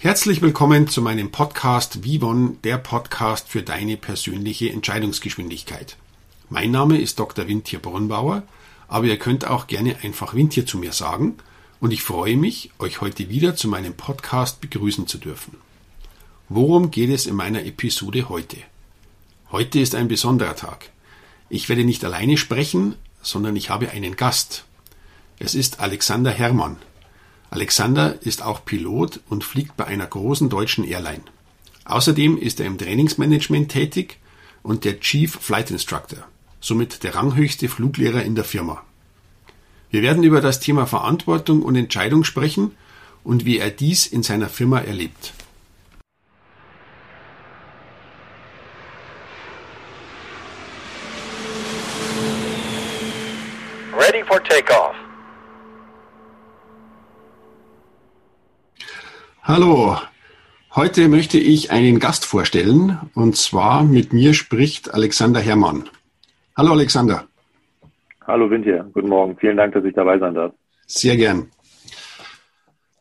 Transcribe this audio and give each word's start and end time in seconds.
Herzlich 0.00 0.42
willkommen 0.42 0.86
zu 0.86 1.02
meinem 1.02 1.32
Podcast 1.32 2.04
Vivon, 2.04 2.62
der 2.62 2.78
Podcast 2.78 3.48
für 3.48 3.64
deine 3.64 3.96
persönliche 3.96 4.70
Entscheidungsgeschwindigkeit. 4.70 5.96
Mein 6.48 6.70
Name 6.70 7.00
ist 7.00 7.18
Dr. 7.18 7.48
Wintier 7.48 7.80
Brunbauer, 7.80 8.44
aber 8.86 9.06
ihr 9.06 9.18
könnt 9.18 9.44
auch 9.44 9.66
gerne 9.66 9.96
einfach 10.04 10.34
Wintier 10.34 10.66
zu 10.66 10.78
mir 10.78 10.92
sagen 10.92 11.38
und 11.80 11.90
ich 11.90 12.04
freue 12.04 12.36
mich, 12.36 12.70
euch 12.78 13.00
heute 13.00 13.28
wieder 13.28 13.56
zu 13.56 13.66
meinem 13.66 13.92
Podcast 13.92 14.60
begrüßen 14.60 15.08
zu 15.08 15.18
dürfen. 15.18 15.56
Worum 16.48 16.92
geht 16.92 17.10
es 17.10 17.26
in 17.26 17.34
meiner 17.34 17.64
Episode 17.64 18.28
heute? 18.28 18.58
Heute 19.50 19.80
ist 19.80 19.96
ein 19.96 20.06
besonderer 20.06 20.54
Tag. 20.54 20.90
Ich 21.48 21.68
werde 21.68 21.82
nicht 21.82 22.04
alleine 22.04 22.36
sprechen, 22.36 22.94
sondern 23.20 23.56
ich 23.56 23.68
habe 23.68 23.90
einen 23.90 24.14
Gast. 24.14 24.64
Es 25.40 25.56
ist 25.56 25.80
Alexander 25.80 26.30
Herrmann. 26.30 26.76
Alexander 27.50 28.16
ist 28.20 28.42
auch 28.42 28.64
Pilot 28.64 29.20
und 29.30 29.42
fliegt 29.42 29.76
bei 29.76 29.86
einer 29.86 30.06
großen 30.06 30.50
deutschen 30.50 30.84
Airline. 30.84 31.22
Außerdem 31.86 32.36
ist 32.36 32.60
er 32.60 32.66
im 32.66 32.76
Trainingsmanagement 32.76 33.70
tätig 33.70 34.18
und 34.62 34.84
der 34.84 35.00
Chief 35.00 35.32
Flight 35.32 35.70
Instructor, 35.70 36.18
somit 36.60 37.02
der 37.04 37.14
ranghöchste 37.14 37.68
Fluglehrer 37.68 38.22
in 38.22 38.34
der 38.34 38.44
Firma. 38.44 38.82
Wir 39.90 40.02
werden 40.02 40.22
über 40.22 40.42
das 40.42 40.60
Thema 40.60 40.86
Verantwortung 40.86 41.62
und 41.62 41.74
Entscheidung 41.74 42.24
sprechen 42.24 42.72
und 43.24 43.46
wie 43.46 43.58
er 43.58 43.70
dies 43.70 44.06
in 44.06 44.22
seiner 44.22 44.50
Firma 44.50 44.80
erlebt. 44.80 45.32
Ready 53.96 54.22
for 54.24 54.42
takeoff. 54.44 54.97
Hallo, 59.48 59.96
heute 60.76 61.08
möchte 61.08 61.38
ich 61.38 61.70
einen 61.70 62.00
Gast 62.00 62.26
vorstellen 62.26 62.98
und 63.14 63.34
zwar 63.34 63.82
mit 63.82 64.12
mir 64.12 64.34
spricht 64.34 64.92
Alexander 64.92 65.40
Herrmann. 65.40 65.88
Hallo 66.54 66.72
Alexander. 66.72 67.26
Hallo 68.26 68.50
Wintier, 68.50 68.90
guten 68.92 69.08
Morgen. 69.08 69.38
Vielen 69.38 69.56
Dank, 69.56 69.72
dass 69.72 69.82
ich 69.86 69.94
dabei 69.94 70.18
sein 70.18 70.34
darf. 70.34 70.52
Sehr 70.86 71.16
gern. 71.16 71.50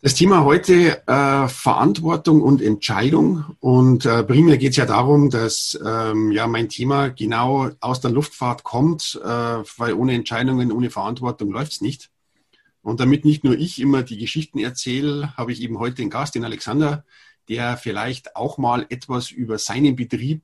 Das 0.01 0.15
Thema 0.15 0.45
heute 0.45 1.05
äh, 1.05 1.49
Verantwortung 1.49 2.41
und 2.41 2.61
Entscheidung. 2.61 3.43
Und 3.59 4.05
äh, 4.05 4.23
primär 4.23 4.57
geht 4.57 4.69
es 4.69 4.77
ja 4.77 4.85
darum, 4.85 5.29
dass 5.29 5.77
ähm, 5.85 6.31
ja 6.31 6.47
mein 6.47 6.69
Thema 6.69 7.09
genau 7.09 7.71
aus 7.81 7.99
der 7.99 8.11
Luftfahrt 8.11 8.63
kommt, 8.63 9.19
äh, 9.21 9.27
weil 9.27 9.93
ohne 9.95 10.13
Entscheidungen, 10.13 10.71
ohne 10.71 10.91
Verantwortung 10.91 11.51
läuft 11.51 11.73
es 11.73 11.81
nicht. 11.81 12.09
Und 12.87 13.01
damit 13.01 13.25
nicht 13.25 13.43
nur 13.43 13.53
ich 13.55 13.81
immer 13.81 14.01
die 14.01 14.17
Geschichten 14.17 14.59
erzähle, 14.59 15.35
habe 15.35 15.51
ich 15.51 15.61
eben 15.61 15.77
heute 15.77 15.95
den 15.95 16.09
Gast, 16.09 16.35
den 16.35 16.45
Alexander, 16.45 17.03
der 17.49 17.75
vielleicht 17.75 18.37
auch 18.37 18.57
mal 18.57 18.85
etwas 18.89 19.29
über 19.29 19.57
seinen 19.57 19.97
Betrieb 19.97 20.43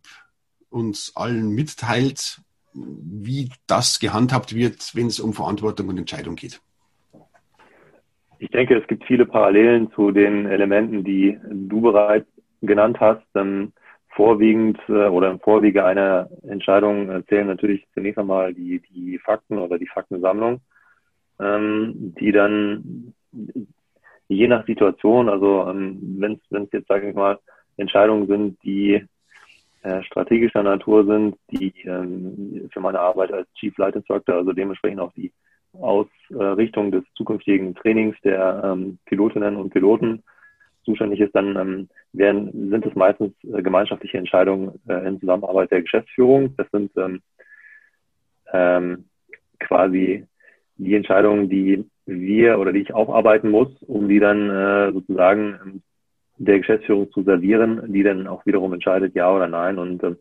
uns 0.69 1.13
allen 1.15 1.55
mitteilt, 1.55 2.41
wie 2.73 3.49
das 3.65 4.01
gehandhabt 4.01 4.53
wird, 4.53 4.93
wenn 4.93 5.07
es 5.07 5.21
um 5.21 5.31
Verantwortung 5.31 5.87
und 5.87 5.97
Entscheidung 5.97 6.35
geht. 6.35 6.59
Ich 8.39 8.49
denke, 8.49 8.75
es 8.77 8.85
gibt 8.87 9.05
viele 9.05 9.25
Parallelen 9.25 9.89
zu 9.93 10.11
den 10.11 10.45
Elementen, 10.45 11.05
die 11.05 11.39
du 11.49 11.79
bereits 11.79 12.27
genannt 12.61 12.99
hast. 12.99 13.23
Vorwiegend 14.09 14.77
äh, 14.89 15.07
oder 15.07 15.31
im 15.31 15.39
Vorwege 15.39 15.85
einer 15.85 16.29
Entscheidung 16.43 17.09
äh, 17.09 17.25
zählen 17.25 17.47
natürlich 17.47 17.87
zunächst 17.93 18.19
einmal 18.19 18.53
die, 18.53 18.81
die 18.81 19.17
Fakten 19.17 19.57
oder 19.57 19.79
die 19.79 19.87
Faktensammlung, 19.87 20.59
ähm, 21.43 22.15
die 22.19 22.31
dann 22.31 23.13
je 24.27 24.47
nach 24.47 24.65
Situation, 24.65 25.29
also 25.29 25.67
ähm, 25.69 25.99
wenn 26.19 26.39
es 26.63 26.71
jetzt, 26.71 26.87
sage 26.87 27.09
ich 27.09 27.15
mal, 27.15 27.39
Entscheidungen 27.77 28.27
sind, 28.27 28.63
die 28.63 29.05
äh, 29.83 30.03
strategischer 30.03 30.63
Natur 30.63 31.05
sind, 31.05 31.35
die 31.51 31.73
ähm, 31.85 32.69
für 32.71 32.79
meine 32.79 32.99
Arbeit 32.99 33.31
als 33.31 33.51
Chief 33.55 33.77
Light 33.77 33.95
Instructor, 33.95 34.35
also 34.35 34.53
dementsprechend 34.53 34.99
auch 34.99 35.13
die 35.13 35.31
Ausrichtung 35.73 36.91
des 36.91 37.03
zukünftigen 37.15 37.73
Trainings 37.75 38.15
der 38.23 38.61
ähm, 38.63 38.99
Pilotinnen 39.05 39.55
und 39.55 39.71
Piloten 39.71 40.23
zuständig 40.85 41.19
ist, 41.19 41.33
dann 41.35 41.55
ähm, 41.55 41.89
werden, 42.11 42.69
sind 42.69 42.85
es 42.85 42.95
meistens 42.95 43.33
äh, 43.43 43.61
gemeinschaftliche 43.61 44.17
Entscheidungen 44.17 44.79
äh, 44.87 45.07
in 45.07 45.19
Zusammenarbeit 45.19 45.71
der 45.71 45.81
Geschäftsführung. 45.81 46.55
Das 46.57 46.69
sind 46.71 46.91
ähm, 46.97 47.21
ähm, 48.51 49.05
quasi 49.59 50.25
die 50.77 50.95
Entscheidungen, 50.95 51.49
die 51.49 51.85
wir 52.05 52.59
oder 52.59 52.73
die 52.73 52.81
ich 52.81 52.93
aufarbeiten 52.93 53.49
muss, 53.49 53.69
um 53.83 54.07
die 54.07 54.19
dann 54.19 54.49
äh, 54.49 54.91
sozusagen 54.91 55.59
ähm, 55.63 55.81
der 56.37 56.59
Geschäftsführung 56.59 57.11
zu 57.11 57.23
servieren, 57.23 57.93
die 57.93 58.03
dann 58.03 58.27
auch 58.27 58.45
wiederum 58.45 58.73
entscheidet, 58.73 59.15
ja 59.15 59.33
oder 59.33 59.47
nein. 59.47 59.77
Und 59.77 60.03
äh, 60.03 60.15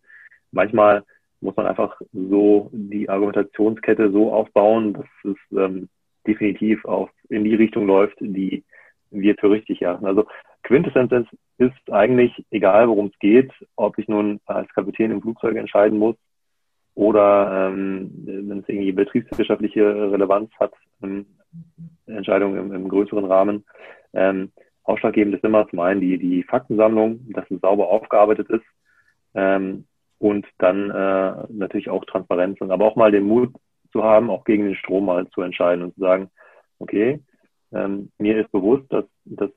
manchmal 0.53 1.03
muss 1.41 1.57
man 1.57 1.67
einfach 1.67 2.01
so 2.13 2.71
die 2.73 3.09
Argumentationskette 3.09 4.13
so 4.13 4.33
aufbauen, 4.33 4.93
dass 4.93 5.07
es 5.25 5.59
ähm, 5.59 5.89
definitiv 6.27 6.85
auch 6.85 7.11
in 7.29 7.45
die 7.45 7.55
Richtung 7.55 7.87
läuft, 7.87 8.17
die 8.21 8.65
wir 9.11 9.35
für 9.37 9.51
richtig 9.51 9.83
erachten. 9.83 10.07
Also 10.07 10.27
Quintessenz 10.63 11.29
ist 11.59 11.91
eigentlich, 11.91 12.45
egal 12.51 12.89
worum 12.89 13.07
es 13.07 13.19
geht, 13.19 13.51
ob 13.75 13.99
ich 13.99 14.07
nun 14.07 14.41
als 14.47 14.73
Kapitän 14.75 15.11
im 15.11 15.21
Flugzeug 15.21 15.57
entscheiden 15.57 15.99
muss 15.99 16.17
oder 16.95 17.69
ähm, 17.69 18.11
wenn 18.25 18.59
es 18.59 18.69
irgendwie 18.69 18.93
betriebswirtschaftliche 18.93 20.13
Relevanz 20.13 20.51
hat, 20.61 20.73
ähm, 21.03 21.27
Entscheidungen 22.07 22.59
im, 22.59 22.73
im, 22.73 22.89
größeren 22.89 23.25
Rahmen. 23.25 23.65
Ähm, 24.13 24.53
ausschlaggebend 24.85 25.35
ist 25.35 25.45
immer 25.45 25.69
zum 25.69 25.81
einen 25.81 26.01
die, 26.01 26.19
die 26.19 26.43
Faktensammlung, 26.43 27.21
dass 27.33 27.51
es 27.51 27.61
sauber 27.61 27.89
aufgearbeitet 27.89 28.49
ist 28.51 28.65
ähm, 29.35 29.87
und 30.19 30.47
dann 30.59 30.91
äh, 30.91 31.35
natürlich 31.51 31.89
auch 31.89 32.05
Transparenz 32.05 32.61
und 32.61 32.71
aber 32.71 32.87
auch 32.87 32.97
mal 32.97 33.11
den 33.13 33.25
Mut 33.25 33.55
zu 33.93 34.03
haben, 34.03 34.31
auch 34.31 34.45
gegen 34.45 34.65
den 34.65 34.77
Strom 34.77 35.07
mal 35.07 35.29
zu 35.29 35.43
entscheiden 35.43 35.85
und 35.85 35.95
zu 35.95 36.01
sagen, 36.01 36.31
okay, 36.79 37.21
ähm, 37.73 38.11
mir 38.19 38.39
ist 38.39 38.51
bewusst, 38.53 38.85
dass, 38.93 39.05
dass 39.25 39.51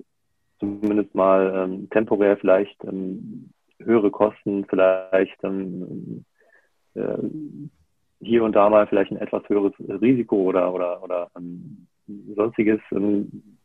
zumindest 0.59 1.13
mal 1.15 1.53
ähm, 1.55 1.89
temporär 1.89 2.37
vielleicht 2.37 2.81
ähm, 2.83 3.49
höhere 3.79 4.11
Kosten, 4.11 4.65
vielleicht 4.69 5.37
ähm, 5.43 5.83
äh, 5.83 6.34
hier 8.21 8.43
und 8.43 8.53
da 8.53 8.69
mal 8.69 8.87
vielleicht 8.87 9.11
ein 9.11 9.17
etwas 9.17 9.43
höheres 9.47 9.73
Risiko 9.79 10.37
oder 10.37 10.73
oder 10.73 11.03
oder 11.03 11.29
ähm, 11.37 11.87
sonstiges 12.35 12.79
ähm, 12.91 13.57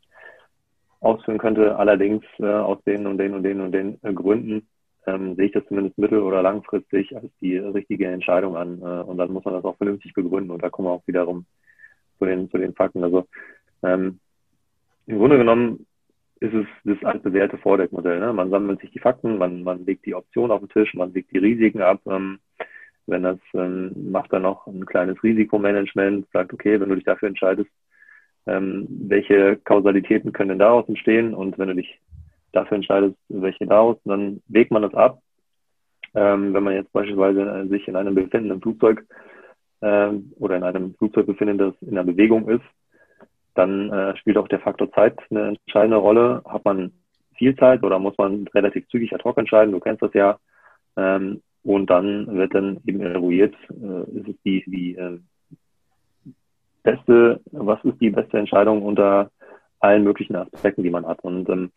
ausführen 1.01 1.39
könnte. 1.39 1.77
Allerdings 1.77 2.25
äh, 2.39 2.47
aus 2.47 2.83
den 2.85 3.07
und 3.07 3.19
den 3.19 3.35
und 3.35 3.43
den 3.43 3.61
und 3.61 3.73
den 3.73 3.99
äh, 4.03 4.13
Gründen 4.13 4.69
ähm, 5.07 5.35
sehe 5.37 5.47
ich 5.47 5.53
das 5.53 5.67
zumindest 5.67 5.99
mittel- 5.99 6.23
oder 6.23 6.43
langfristig 6.43 7.17
als 7.17 7.31
die 7.41 7.57
richtige 7.57 8.07
Entscheidung 8.07 8.57
an. 8.57 8.81
Äh, 8.81 9.03
und 9.03 9.19
dann 9.19 9.33
muss 9.33 9.45
man 9.45 9.55
das 9.55 9.65
auch 9.65 9.77
vernünftig 9.77 10.13
begründen. 10.15 10.51
Und 10.51 10.63
da 10.63 10.71
kommen 10.71 10.89
wir 10.89 10.93
auch 10.93 11.07
wiederum 11.07 11.47
zu 12.19 12.27
den, 12.27 12.51
zu 12.51 12.59
den 12.59 12.75
Fakten. 12.75 13.03
Also 13.03 13.27
ähm, 13.83 14.21
im 15.07 15.19
Grunde 15.19 15.39
genommen 15.39 15.87
ist 16.41 16.55
es 16.55 16.67
das 16.85 17.03
altbewährte 17.05 17.59
Vordeckmodell. 17.59 18.21
Ne? 18.21 18.33
Man 18.33 18.51
sammelt 18.51 18.81
sich 18.81 18.91
die 18.91 18.99
Fakten, 18.99 19.39
man, 19.39 19.63
man 19.63 19.85
legt 19.85 20.07
die 20.07 20.15
Optionen 20.15 20.51
auf 20.51 20.61
den 20.61 20.69
Tisch, 20.71 20.95
man 20.95 21.13
legt 21.13 21.33
die 21.33 21.39
Risiken 21.39 21.83
ab. 21.83 22.01
Ähm, 22.07 22.39
wenn 23.11 23.23
das 23.23 23.39
ähm, 23.55 24.11
macht 24.11 24.33
dann 24.33 24.43
noch 24.43 24.67
ein 24.67 24.87
kleines 24.87 25.23
Risikomanagement, 25.23 26.27
sagt, 26.33 26.53
okay, 26.53 26.81
wenn 26.81 26.89
du 26.89 26.95
dich 26.95 27.05
dafür 27.05 27.29
entscheidest, 27.29 27.71
ähm, 28.47 28.87
welche 28.89 29.57
Kausalitäten 29.65 30.33
können 30.33 30.51
denn 30.51 30.59
daraus 30.59 30.89
entstehen 30.89 31.35
und 31.35 31.59
wenn 31.59 31.69
du 31.69 31.75
dich 31.75 32.01
dafür 32.53 32.77
entscheidest, 32.77 33.17
welche 33.29 33.67
daraus, 33.67 33.97
dann 34.05 34.41
wägt 34.49 34.71
man 34.71 34.83
das 34.83 34.95
ab. 34.95 35.21
Ähm, 36.15 36.53
wenn 36.55 36.65
man 36.65 36.75
jetzt 36.75 36.93
beispielsweise 36.93 37.69
sich 37.69 37.87
in 37.87 37.97
einem 37.97 38.15
befindenden 38.15 38.61
Flugzeug 38.61 39.05
ähm, 39.83 40.33
oder 40.39 40.57
in 40.57 40.65
einem 40.65 40.95
Flugzeug 40.95 41.27
befindet, 41.27 41.61
das 41.61 41.75
in 41.89 41.95
der 41.95 42.03
Bewegung 42.03 42.49
ist, 42.49 42.65
dann 43.55 43.91
äh, 43.91 44.17
spielt 44.17 44.37
auch 44.37 44.49
der 44.49 44.61
Faktor 44.61 44.91
Zeit 44.93 45.19
eine 45.31 45.49
entscheidende 45.49 45.99
Rolle. 45.99 46.43
Hat 46.47 46.65
man 46.65 46.93
viel 47.37 47.55
Zeit 47.57 47.83
oder 47.83 47.99
muss 47.99 48.17
man 48.19 48.47
relativ 48.49 48.89
zügig 48.89 49.13
ad 49.15 49.25
hoc 49.25 49.39
entscheiden? 49.39 49.73
Du 49.73 49.81
kennst 49.81 50.03
das 50.03 50.15
ja. 50.15 50.39
Ähm, 50.97 51.43
und 51.63 51.91
dann 51.91 52.27
wird 52.37 52.55
dann 52.55 52.81
eben 52.87 53.01
eruiert, 53.01 53.55
äh, 53.71 54.19
ist 54.19 54.29
es 54.29 54.37
die, 54.45 54.65
die 54.67 54.97
äh, 54.97 55.19
beste, 56.83 57.41
was 57.53 57.85
ist 57.85 58.01
die 58.01 58.11
beste 58.11 58.39
Entscheidung 58.39 58.83
unter 58.83 59.31
allen 59.81 60.05
möglichen 60.05 60.37
Aspekten, 60.37 60.83
die 60.83 60.91
man 60.91 61.07
hat. 61.07 61.21
Und 61.23 61.49
ähm, 61.49 61.71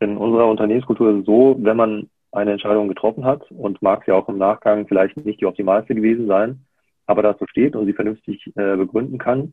in 0.00 0.16
unserer 0.16 0.48
Unternehmenskultur 0.48 1.10
ist 1.10 1.20
es 1.20 1.26
so, 1.26 1.56
wenn 1.60 1.76
man 1.76 2.10
eine 2.32 2.52
Entscheidung 2.52 2.88
getroffen 2.88 3.24
hat 3.24 3.50
und 3.50 3.82
mag 3.82 4.04
sie 4.04 4.12
auch 4.12 4.28
im 4.28 4.38
Nachgang 4.38 4.86
vielleicht 4.86 5.16
nicht 5.18 5.40
die 5.40 5.46
optimalste 5.46 5.94
gewesen 5.94 6.26
sein, 6.26 6.64
aber 7.06 7.22
dazu 7.22 7.46
steht 7.46 7.76
und 7.76 7.86
sie 7.86 7.92
vernünftig 7.92 8.46
äh, 8.56 8.76
begründen 8.76 9.18
kann, 9.18 9.52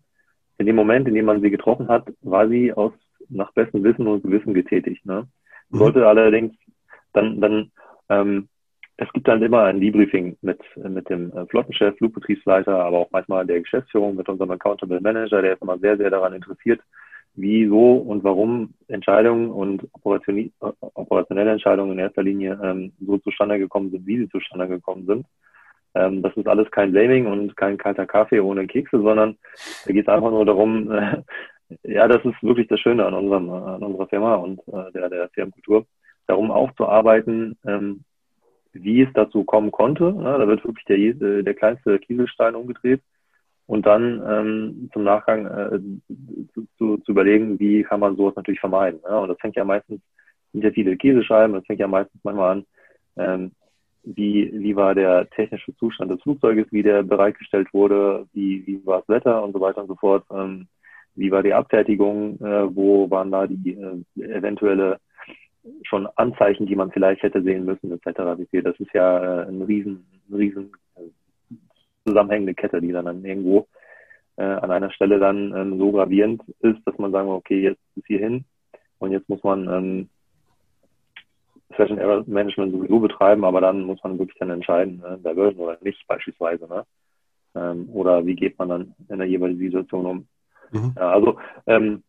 in 0.57 0.65
dem 0.65 0.75
Moment, 0.75 1.07
in 1.07 1.13
dem 1.13 1.25
man 1.25 1.41
sie 1.41 1.49
getroffen 1.49 1.87
hat, 1.87 2.07
war 2.21 2.47
sie 2.47 2.73
aus 2.73 2.93
nach 3.29 3.51
bestem 3.53 3.83
Wissen 3.83 4.07
und 4.07 4.23
Gewissen 4.23 4.53
getätigt. 4.53 5.05
Ne? 5.05 5.27
Mhm. 5.69 5.77
Sollte 5.77 6.07
allerdings 6.07 6.53
dann, 7.13 7.39
dann 7.41 7.71
ähm, 8.09 8.49
es 9.01 9.11
gibt 9.13 9.29
dann 9.29 9.41
immer 9.41 9.63
ein 9.63 9.79
Debriefing 9.79 10.37
mit, 10.41 10.59
mit 10.75 11.09
dem 11.09 11.31
äh, 11.31 11.45
Flottenchef, 11.45 11.95
Flugbetriebsleiter, 11.97 12.83
aber 12.83 12.97
auch 12.99 13.11
manchmal 13.11 13.45
der 13.45 13.61
Geschäftsführung 13.61 14.15
mit 14.15 14.27
unserem 14.27 14.51
Accountable 14.51 14.99
Manager, 14.99 15.41
der 15.41 15.53
ist 15.53 15.61
immer 15.61 15.77
sehr, 15.79 15.95
sehr 15.97 16.09
daran 16.09 16.33
interessiert, 16.33 16.81
wieso 17.35 17.93
und 17.93 18.25
warum 18.25 18.73
Entscheidungen 18.89 19.51
und 19.51 19.87
operationelle 19.93 21.51
Entscheidungen 21.51 21.93
in 21.93 21.99
erster 21.99 22.23
Linie 22.23 22.59
ähm, 22.61 22.91
so 22.99 23.17
zustande 23.19 23.57
gekommen 23.57 23.89
sind, 23.91 24.05
wie 24.05 24.17
sie 24.17 24.29
zustande 24.29 24.67
gekommen 24.67 25.05
sind. 25.05 25.25
Ähm, 25.95 26.21
das 26.21 26.35
ist 26.35 26.47
alles 26.47 26.69
kein 26.69 26.91
Blaming 26.91 27.25
und 27.25 27.55
kein 27.55 27.77
kalter 27.77 28.05
Kaffee 28.05 28.41
ohne 28.41 28.67
Kekse, 28.67 29.01
sondern 29.01 29.37
da 29.85 29.93
geht 29.93 30.07
es 30.07 30.13
einfach 30.13 30.31
nur 30.31 30.45
darum, 30.45 30.91
äh, 30.91 31.23
ja, 31.83 32.09
das 32.09 32.23
ist 32.25 32.43
wirklich 32.43 32.67
das 32.67 32.81
Schöne 32.81 33.05
an 33.05 33.13
unserem, 33.13 33.49
an 33.49 33.81
unserer 33.81 34.07
Firma 34.07 34.35
und 34.35 34.59
äh, 34.67 34.91
der, 34.93 35.09
der 35.09 35.29
Firmenkultur, 35.29 35.85
darum 36.27 36.51
aufzuarbeiten, 36.51 37.57
ähm, 37.65 38.03
wie 38.81 39.01
es 39.01 39.09
dazu 39.13 39.43
kommen 39.43 39.71
konnte. 39.71 40.13
Ne? 40.13 40.23
Da 40.23 40.47
wird 40.47 40.63
wirklich 40.63 40.85
der, 40.85 40.97
äh, 40.97 41.43
der 41.43 41.53
kleinste 41.53 41.99
Kieselstein 41.99 42.55
umgedreht 42.55 43.01
und 43.67 43.85
dann 43.85 44.21
ähm, 44.27 44.89
zum 44.93 45.03
Nachgang 45.03 45.45
äh, 45.45 45.79
zu, 46.77 46.97
zu, 46.97 47.11
überlegen, 47.11 47.59
wie 47.59 47.83
kann 47.83 47.99
man 47.99 48.15
sowas 48.15 48.35
natürlich 48.35 48.59
vermeiden. 48.59 48.99
Ne? 49.07 49.19
Und 49.19 49.29
das 49.29 49.39
fängt 49.39 49.55
ja 49.55 49.63
meistens, 49.63 50.01
sind 50.51 50.63
ja 50.63 50.71
viele 50.71 50.97
Käsescheiben, 50.97 51.53
das 51.53 51.65
fängt 51.65 51.79
ja 51.79 51.87
meistens 51.87 52.19
manchmal 52.23 52.51
an, 52.51 52.65
ähm, 53.17 53.51
wie, 54.03 54.51
wie 54.53 54.75
war 54.75 54.95
der 54.95 55.29
technische 55.29 55.75
Zustand 55.75 56.11
des 56.11 56.21
Flugzeuges, 56.21 56.65
wie 56.71 56.83
der 56.83 57.03
bereitgestellt 57.03 57.67
wurde, 57.73 58.25
wie, 58.33 58.65
wie 58.65 58.85
war 58.85 58.99
das 58.99 59.09
Wetter 59.09 59.43
und 59.43 59.53
so 59.53 59.61
weiter 59.61 59.81
und 59.81 59.87
so 59.87 59.95
fort, 59.95 60.25
ähm, 60.31 60.67
wie 61.15 61.31
war 61.31 61.43
die 61.43 61.53
Abfertigung, 61.53 62.39
äh, 62.39 62.75
wo 62.75 63.09
waren 63.11 63.31
da 63.31 63.45
die 63.45 63.73
äh, 63.73 64.23
eventuelle 64.23 64.99
schon 65.83 66.07
Anzeichen, 66.15 66.65
die 66.65 66.75
man 66.75 66.91
vielleicht 66.91 67.23
hätte 67.23 67.41
sehen 67.41 67.65
müssen, 67.65 67.91
etc. 67.91 68.39
Das 68.63 68.79
ist 68.79 68.93
ja 68.93 69.43
äh, 69.43 69.47
ein 69.47 69.61
riesen, 69.61 70.05
riesen 70.31 70.71
äh, 70.95 71.55
zusammenhängende 72.05 72.53
Kette, 72.53 72.81
die 72.81 72.91
dann, 72.91 73.05
dann 73.05 73.25
irgendwo 73.25 73.67
äh, 74.37 74.43
an 74.43 74.71
einer 74.71 74.91
Stelle 74.91 75.19
dann 75.19 75.53
ähm, 75.55 75.77
so 75.77 75.91
gravierend 75.91 76.41
ist, 76.59 76.79
dass 76.85 76.97
man 76.97 77.11
sagen, 77.11 77.29
okay, 77.29 77.61
jetzt 77.61 77.81
ist 77.95 78.07
hier 78.07 78.19
hin 78.19 78.45
und 78.99 79.11
jetzt 79.11 79.27
muss 79.29 79.43
man 79.43 79.67
ähm, 79.67 80.09
Session 81.75 81.97
Error 81.97 82.23
Management 82.25 82.71
sowieso 82.71 82.99
betreiben, 82.99 83.45
aber 83.45 83.61
dann 83.61 83.83
muss 83.83 84.01
man 84.03 84.17
wirklich 84.17 84.37
dann 84.39 84.49
entscheiden, 84.49 85.03
äh, 85.03 85.17
Diversion 85.17 85.59
oder 85.59 85.77
nicht 85.81 86.05
beispielsweise. 86.07 86.67
Ne? 86.67 86.85
Ähm, 87.55 87.89
oder 87.91 88.25
wie 88.25 88.35
geht 88.35 88.57
man 88.57 88.69
dann 88.69 88.95
in 89.07 89.17
der 89.17 89.27
jeweiligen 89.27 89.59
Situation 89.59 90.05
um. 90.05 90.27
Mhm. 90.71 90.93
Ja, 90.95 91.11
also 91.11 91.37
ähm, 91.67 92.03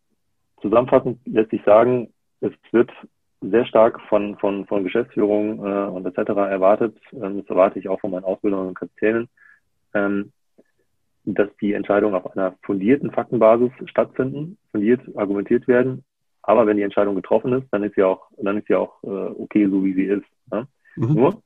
zusammenfassend 0.60 1.18
lässt 1.26 1.50
sich 1.50 1.62
sagen, 1.64 2.12
es 2.40 2.52
wird 2.72 2.90
sehr 3.40 3.64
stark 3.64 4.00
von, 4.08 4.36
von, 4.36 4.66
von 4.66 4.84
Geschäftsführung 4.84 5.64
äh, 5.64 5.88
und 5.88 6.06
etc. 6.06 6.30
erwartet, 6.30 6.96
ähm, 7.12 7.38
das 7.38 7.48
erwarte 7.48 7.78
ich 7.78 7.88
auch 7.88 8.00
von 8.00 8.10
meinen 8.10 8.24
Ausbildungen 8.24 8.68
und 8.68 8.74
Kapitänen, 8.74 9.28
ähm, 9.94 10.32
dass 11.24 11.48
die 11.60 11.72
Entscheidungen 11.72 12.14
auf 12.14 12.36
einer 12.36 12.54
fundierten 12.62 13.10
Faktenbasis 13.10 13.70
stattfinden, 13.86 14.58
fundiert 14.72 15.00
argumentiert 15.16 15.68
werden. 15.68 16.04
Aber 16.42 16.66
wenn 16.66 16.76
die 16.76 16.82
Entscheidung 16.82 17.14
getroffen 17.14 17.52
ist, 17.52 17.66
dann 17.70 17.84
ist 17.84 17.94
sie 17.94 18.02
auch, 18.02 18.28
dann 18.38 18.58
ist 18.58 18.66
sie 18.66 18.74
auch 18.74 19.02
äh, 19.04 19.06
okay, 19.06 19.68
so 19.68 19.84
wie 19.84 19.94
sie 19.94 20.04
ist. 20.04 20.26
Ne? 20.50 20.66
Mhm. 20.96 21.14
Nur, 21.14 21.42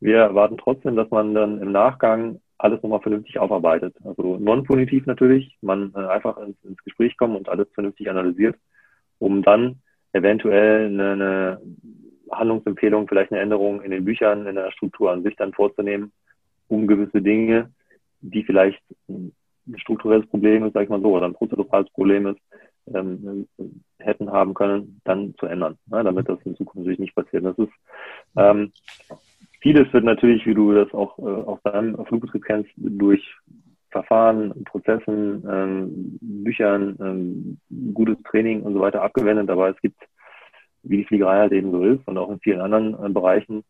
wir 0.00 0.18
erwarten 0.18 0.58
trotzdem, 0.58 0.96
dass 0.96 1.10
man 1.10 1.34
dann 1.34 1.60
im 1.60 1.72
Nachgang 1.72 2.40
alles 2.58 2.82
nochmal 2.82 3.00
vernünftig 3.00 3.38
aufarbeitet. 3.38 3.96
Also 4.04 4.36
non-punitiv 4.38 5.06
natürlich, 5.06 5.56
man 5.60 5.92
äh, 5.94 6.06
einfach 6.06 6.38
ins, 6.38 6.56
ins 6.62 6.82
Gespräch 6.84 7.16
kommt 7.16 7.36
und 7.36 7.48
alles 7.48 7.68
vernünftig 7.74 8.08
analysiert, 8.10 8.56
um 9.18 9.42
dann 9.42 9.80
eventuell 10.14 10.86
eine, 10.86 11.12
eine 11.12 11.60
Handlungsempfehlung, 12.30 13.06
vielleicht 13.06 13.32
eine 13.32 13.42
Änderung 13.42 13.82
in 13.82 13.90
den 13.90 14.04
Büchern, 14.04 14.46
in 14.46 14.54
der 14.54 14.70
Struktur 14.72 15.12
an 15.12 15.22
sich 15.22 15.36
dann 15.36 15.52
vorzunehmen, 15.52 16.12
um 16.68 16.86
gewisse 16.86 17.20
Dinge, 17.20 17.70
die 18.20 18.42
vielleicht 18.44 18.80
ein 19.08 19.32
strukturelles 19.76 20.26
Problem 20.28 20.64
ist, 20.64 20.72
sag 20.72 20.84
ich 20.84 20.88
mal 20.88 21.00
so, 21.00 21.14
oder 21.14 21.26
ein 21.26 21.34
prozedurales 21.34 21.90
Problem 21.90 22.26
ist, 22.26 22.40
ähm, 22.94 23.48
hätten 23.98 24.30
haben 24.30 24.54
können, 24.54 25.00
dann 25.04 25.34
zu 25.38 25.46
ändern, 25.46 25.78
ne, 25.86 26.04
damit 26.04 26.28
das 26.28 26.38
in 26.44 26.56
Zukunft 26.56 26.76
natürlich 26.76 26.98
nicht 26.98 27.14
passiert. 27.14 27.44
Das 27.44 27.58
ist 27.58 27.72
ähm, 28.36 28.72
vieles 29.60 29.92
wird 29.92 30.04
natürlich, 30.04 30.44
wie 30.46 30.54
du 30.54 30.74
das 30.74 30.92
auch 30.92 31.18
äh, 31.18 31.22
aus 31.22 31.58
deinem 31.62 32.04
Flugbetrieb 32.06 32.44
kennst, 32.44 32.70
durch 32.76 33.22
Verfahren, 33.94 34.64
Prozessen, 34.64 35.46
ähm, 35.48 36.18
Büchern, 36.20 36.96
ähm, 37.00 37.58
gutes 37.94 38.20
Training 38.24 38.62
und 38.62 38.74
so 38.74 38.80
weiter 38.80 39.02
abgewendet. 39.02 39.48
Aber 39.50 39.68
es 39.70 39.80
gibt, 39.80 40.00
wie 40.82 40.96
die 40.96 41.04
Fliegerei 41.04 41.38
halt 41.38 41.52
eben 41.52 41.70
so 41.70 41.84
ist 41.84 42.06
und 42.08 42.18
auch 42.18 42.28
in 42.28 42.40
vielen 42.40 42.60
anderen 42.60 42.94
äh, 42.94 43.08
Bereichen, 43.08 43.62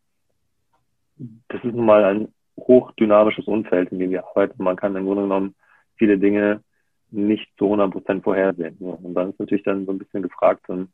das 1.49 1.63
ist 1.63 1.75
nun 1.75 1.85
mal 1.85 2.05
ein 2.05 2.29
hochdynamisches 2.59 3.47
Umfeld, 3.47 3.93
in 3.93 3.99
dem 3.99 4.11
wir 4.13 4.27
arbeiten. 4.27 4.65
Man 4.65 4.77
kann 4.77 4.97
im 4.97 5.05
Grunde 5.05 5.25
genommen 5.25 5.55
viele 5.97 6.17
Dinge 6.17 6.63
nicht 7.11 7.47
zu 7.59 7.67
100 7.67 7.91
Prozent 7.93 8.25
vorhersehen. 8.25 8.79
Und 8.79 9.13
dann 9.13 9.31
ist 9.31 9.39
natürlich 9.39 9.65
dann 9.65 9.85
so 9.85 9.93
ein 9.93 9.99
bisschen 9.99 10.23
gefragt, 10.23 10.65
ähm, 10.71 10.89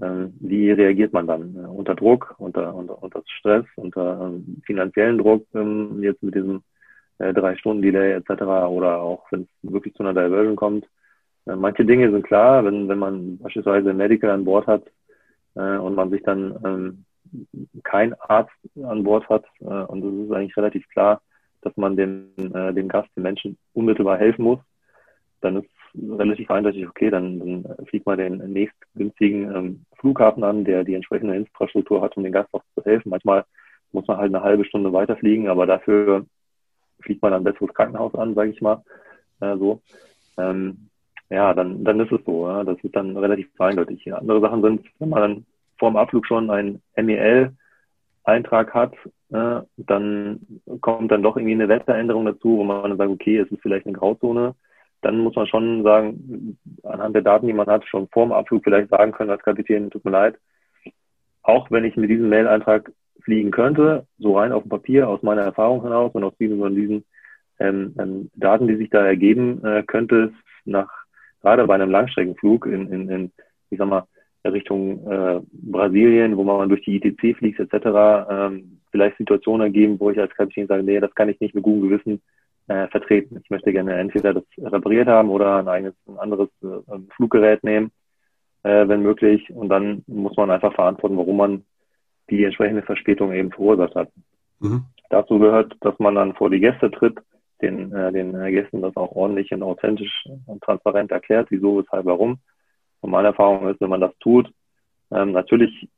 äh, 0.00 0.28
wie 0.38 0.70
reagiert 0.70 1.12
man 1.12 1.26
dann 1.26 1.56
äh, 1.56 1.66
unter 1.66 1.96
Druck, 1.96 2.36
unter, 2.38 2.72
unter, 2.76 3.02
unter 3.02 3.22
Stress, 3.26 3.66
unter 3.74 4.20
ähm, 4.22 4.62
finanziellen 4.64 5.18
Druck, 5.18 5.44
ähm, 5.54 6.00
jetzt 6.00 6.22
mit 6.22 6.36
diesem 6.36 6.62
äh, 7.20 7.32
drei 7.32 7.56
Stunden 7.56 7.82
Delay 7.82 8.12
etc. 8.12 8.42
oder 8.68 9.00
auch 9.00 9.30
wenn 9.30 9.42
es 9.42 9.72
wirklich 9.72 9.94
zu 9.94 10.02
einer 10.02 10.14
Diversion 10.14 10.56
kommt. 10.56 10.86
Äh, 11.46 11.56
manche 11.56 11.84
Dinge 11.84 12.10
sind 12.10 12.24
klar, 12.26 12.64
wenn, 12.64 12.88
wenn 12.88 12.98
man 12.98 13.38
beispielsweise 13.38 13.92
Medical 13.92 14.30
an 14.30 14.44
Bord 14.44 14.66
hat 14.66 14.84
äh, 15.54 15.76
und 15.76 15.94
man 15.94 16.10
sich 16.10 16.22
dann 16.22 16.58
ähm, 16.64 17.04
kein 17.84 18.14
Arzt 18.14 18.52
an 18.82 19.04
Bord 19.04 19.28
hat 19.28 19.44
äh, 19.60 19.64
und 19.64 20.04
es 20.04 20.26
ist 20.26 20.32
eigentlich 20.32 20.56
relativ 20.56 20.88
klar, 20.88 21.20
dass 21.62 21.76
man 21.76 21.96
dem, 21.96 22.32
äh, 22.38 22.72
dem 22.72 22.88
Gast, 22.88 23.08
den 23.16 23.22
Menschen 23.22 23.58
unmittelbar 23.74 24.16
helfen 24.18 24.42
muss, 24.42 24.60
dann 25.42 25.56
ist 25.56 25.68
relativ 25.94 26.50
eindeutig, 26.50 26.86
okay, 26.88 27.10
dann, 27.10 27.38
dann 27.38 27.86
fliegt 27.86 28.06
man 28.06 28.18
den 28.18 28.38
nächstgünstigen 28.52 29.54
ähm, 29.54 29.84
Flughafen 29.98 30.44
an, 30.44 30.64
der 30.64 30.84
die 30.84 30.94
entsprechende 30.94 31.36
Infrastruktur 31.36 32.00
hat, 32.00 32.16
um 32.16 32.22
den 32.22 32.32
Gast 32.32 32.48
auch 32.52 32.62
zu 32.74 32.84
helfen. 32.84 33.10
Manchmal 33.10 33.44
muss 33.92 34.06
man 34.06 34.16
halt 34.16 34.34
eine 34.34 34.44
halbe 34.44 34.64
Stunde 34.64 34.92
weiterfliegen, 34.92 35.48
aber 35.48 35.66
dafür 35.66 36.24
fliegt 37.02 37.22
man 37.22 37.32
ein 37.32 37.44
besseres 37.44 37.74
Krankenhaus 37.74 38.14
an, 38.14 38.34
sage 38.34 38.50
ich 38.50 38.60
mal. 38.60 38.82
Äh, 39.40 39.56
so. 39.56 39.80
Ähm, 40.38 40.88
ja, 41.30 41.54
dann, 41.54 41.84
dann 41.84 42.00
ist 42.00 42.12
es 42.12 42.24
so. 42.24 42.48
Ja? 42.48 42.64
Das 42.64 42.78
ist 42.82 42.94
dann 42.94 43.16
relativ 43.16 43.48
eindeutig. 43.58 44.12
Andere 44.12 44.40
Sachen 44.40 44.62
sind, 44.62 44.86
wenn 44.98 45.08
man 45.08 45.20
dann 45.20 45.46
vor 45.78 45.90
dem 45.90 45.96
Abflug 45.96 46.26
schon 46.26 46.50
ein 46.50 46.82
MEL-Eintrag 46.96 48.74
hat, 48.74 48.94
äh, 49.30 49.60
dann 49.76 50.40
kommt 50.80 51.10
dann 51.10 51.22
doch 51.22 51.36
irgendwie 51.36 51.54
eine 51.54 51.68
Wetteränderung 51.68 52.26
dazu, 52.26 52.58
wo 52.58 52.64
man 52.64 52.82
dann 52.82 52.98
sagt, 52.98 53.10
okay, 53.10 53.38
es 53.38 53.50
ist 53.50 53.62
vielleicht 53.62 53.86
eine 53.86 53.96
Grauzone. 53.96 54.54
Dann 55.02 55.18
muss 55.18 55.34
man 55.34 55.46
schon 55.46 55.82
sagen, 55.82 56.58
anhand 56.82 57.14
der 57.14 57.22
Daten, 57.22 57.46
die 57.46 57.52
man 57.52 57.66
hat, 57.66 57.86
schon 57.86 58.08
vor 58.08 58.26
dem 58.26 58.32
Abflug 58.32 58.64
vielleicht 58.64 58.90
sagen 58.90 59.12
können 59.12 59.30
als 59.30 59.42
Kapitän, 59.42 59.90
tut 59.90 60.04
mir 60.04 60.10
leid, 60.10 60.36
auch 61.42 61.70
wenn 61.70 61.84
ich 61.84 61.96
mit 61.96 62.10
diesem 62.10 62.28
Mail-Eintrag 62.28 62.92
fliegen 63.20 63.50
könnte, 63.50 64.06
so 64.18 64.38
rein 64.38 64.52
auf 64.52 64.62
dem 64.62 64.70
Papier, 64.70 65.08
aus 65.08 65.22
meiner 65.22 65.42
Erfahrung 65.42 65.82
heraus 65.82 66.12
und 66.14 66.24
aus 66.24 66.36
diesen, 66.38 66.58
von 66.58 66.74
diesen 66.74 67.04
ähm, 67.58 67.94
ähm, 67.98 68.30
Daten, 68.34 68.66
die 68.66 68.76
sich 68.76 68.90
da 68.90 69.04
ergeben, 69.04 69.64
äh, 69.64 69.82
könnte 69.82 70.24
es 70.24 70.32
nach, 70.64 70.90
gerade 71.42 71.66
bei 71.66 71.74
einem 71.74 71.90
Langstreckenflug 71.90 72.66
in, 72.66 72.92
in, 72.92 73.08
in 73.08 73.32
ich 73.70 73.78
sag 73.78 73.88
mal, 73.88 74.04
Richtung 74.44 75.06
äh, 75.10 75.40
Brasilien, 75.52 76.36
wo 76.36 76.44
man 76.44 76.68
durch 76.68 76.82
die 76.82 76.96
ITC 76.96 77.36
fliegt 77.36 77.60
etc., 77.60 78.28
ähm, 78.30 78.80
vielleicht 78.90 79.18
Situationen 79.18 79.66
ergeben, 79.66 80.00
wo 80.00 80.10
ich 80.10 80.18
als 80.18 80.34
Kapitän 80.34 80.66
sage, 80.66 80.82
nee, 80.82 80.98
das 80.98 81.14
kann 81.14 81.28
ich 81.28 81.38
nicht 81.40 81.54
mit 81.54 81.62
gutem 81.62 81.88
Gewissen 81.88 82.22
äh, 82.68 82.88
vertreten. 82.88 83.38
Ich 83.42 83.50
möchte 83.50 83.72
gerne 83.72 83.94
entweder 83.94 84.34
das 84.34 84.44
repariert 84.58 85.08
haben 85.08 85.28
oder 85.28 85.56
ein 85.58 85.68
eigenes, 85.68 85.94
ein 86.08 86.18
anderes 86.18 86.48
äh, 86.62 86.98
Fluggerät 87.16 87.62
nehmen, 87.62 87.90
äh, 88.62 88.88
wenn 88.88 89.02
möglich. 89.02 89.50
Und 89.50 89.68
dann 89.68 90.02
muss 90.06 90.36
man 90.36 90.50
einfach 90.50 90.74
verantworten, 90.74 91.16
warum 91.16 91.36
man 91.36 91.64
die 92.30 92.44
entsprechende 92.44 92.82
Verspätung 92.82 93.32
eben 93.32 93.50
verursacht 93.50 93.94
hat. 93.94 94.08
Mhm. 94.60 94.84
Dazu 95.10 95.38
gehört, 95.38 95.76
dass 95.80 95.98
man 95.98 96.14
dann 96.14 96.34
vor 96.34 96.50
die 96.50 96.60
Gäste 96.60 96.90
tritt, 96.90 97.18
den, 97.60 97.92
äh, 97.92 98.12
den 98.12 98.32
Gästen 98.32 98.82
das 98.82 98.96
auch 98.96 99.12
ordentlich 99.12 99.52
und 99.52 99.62
authentisch 99.62 100.24
und 100.46 100.62
transparent 100.62 101.10
erklärt, 101.10 101.48
wieso, 101.50 101.78
weshalb, 101.78 102.06
warum. 102.06 102.38
Und 103.00 103.10
meine 103.10 103.28
Erfahrung 103.28 103.68
ist, 103.68 103.80
wenn 103.80 103.90
man 103.90 104.00
das 104.00 104.16
tut, 104.20 104.50
ähm, 105.10 105.32
natürlich 105.32 105.88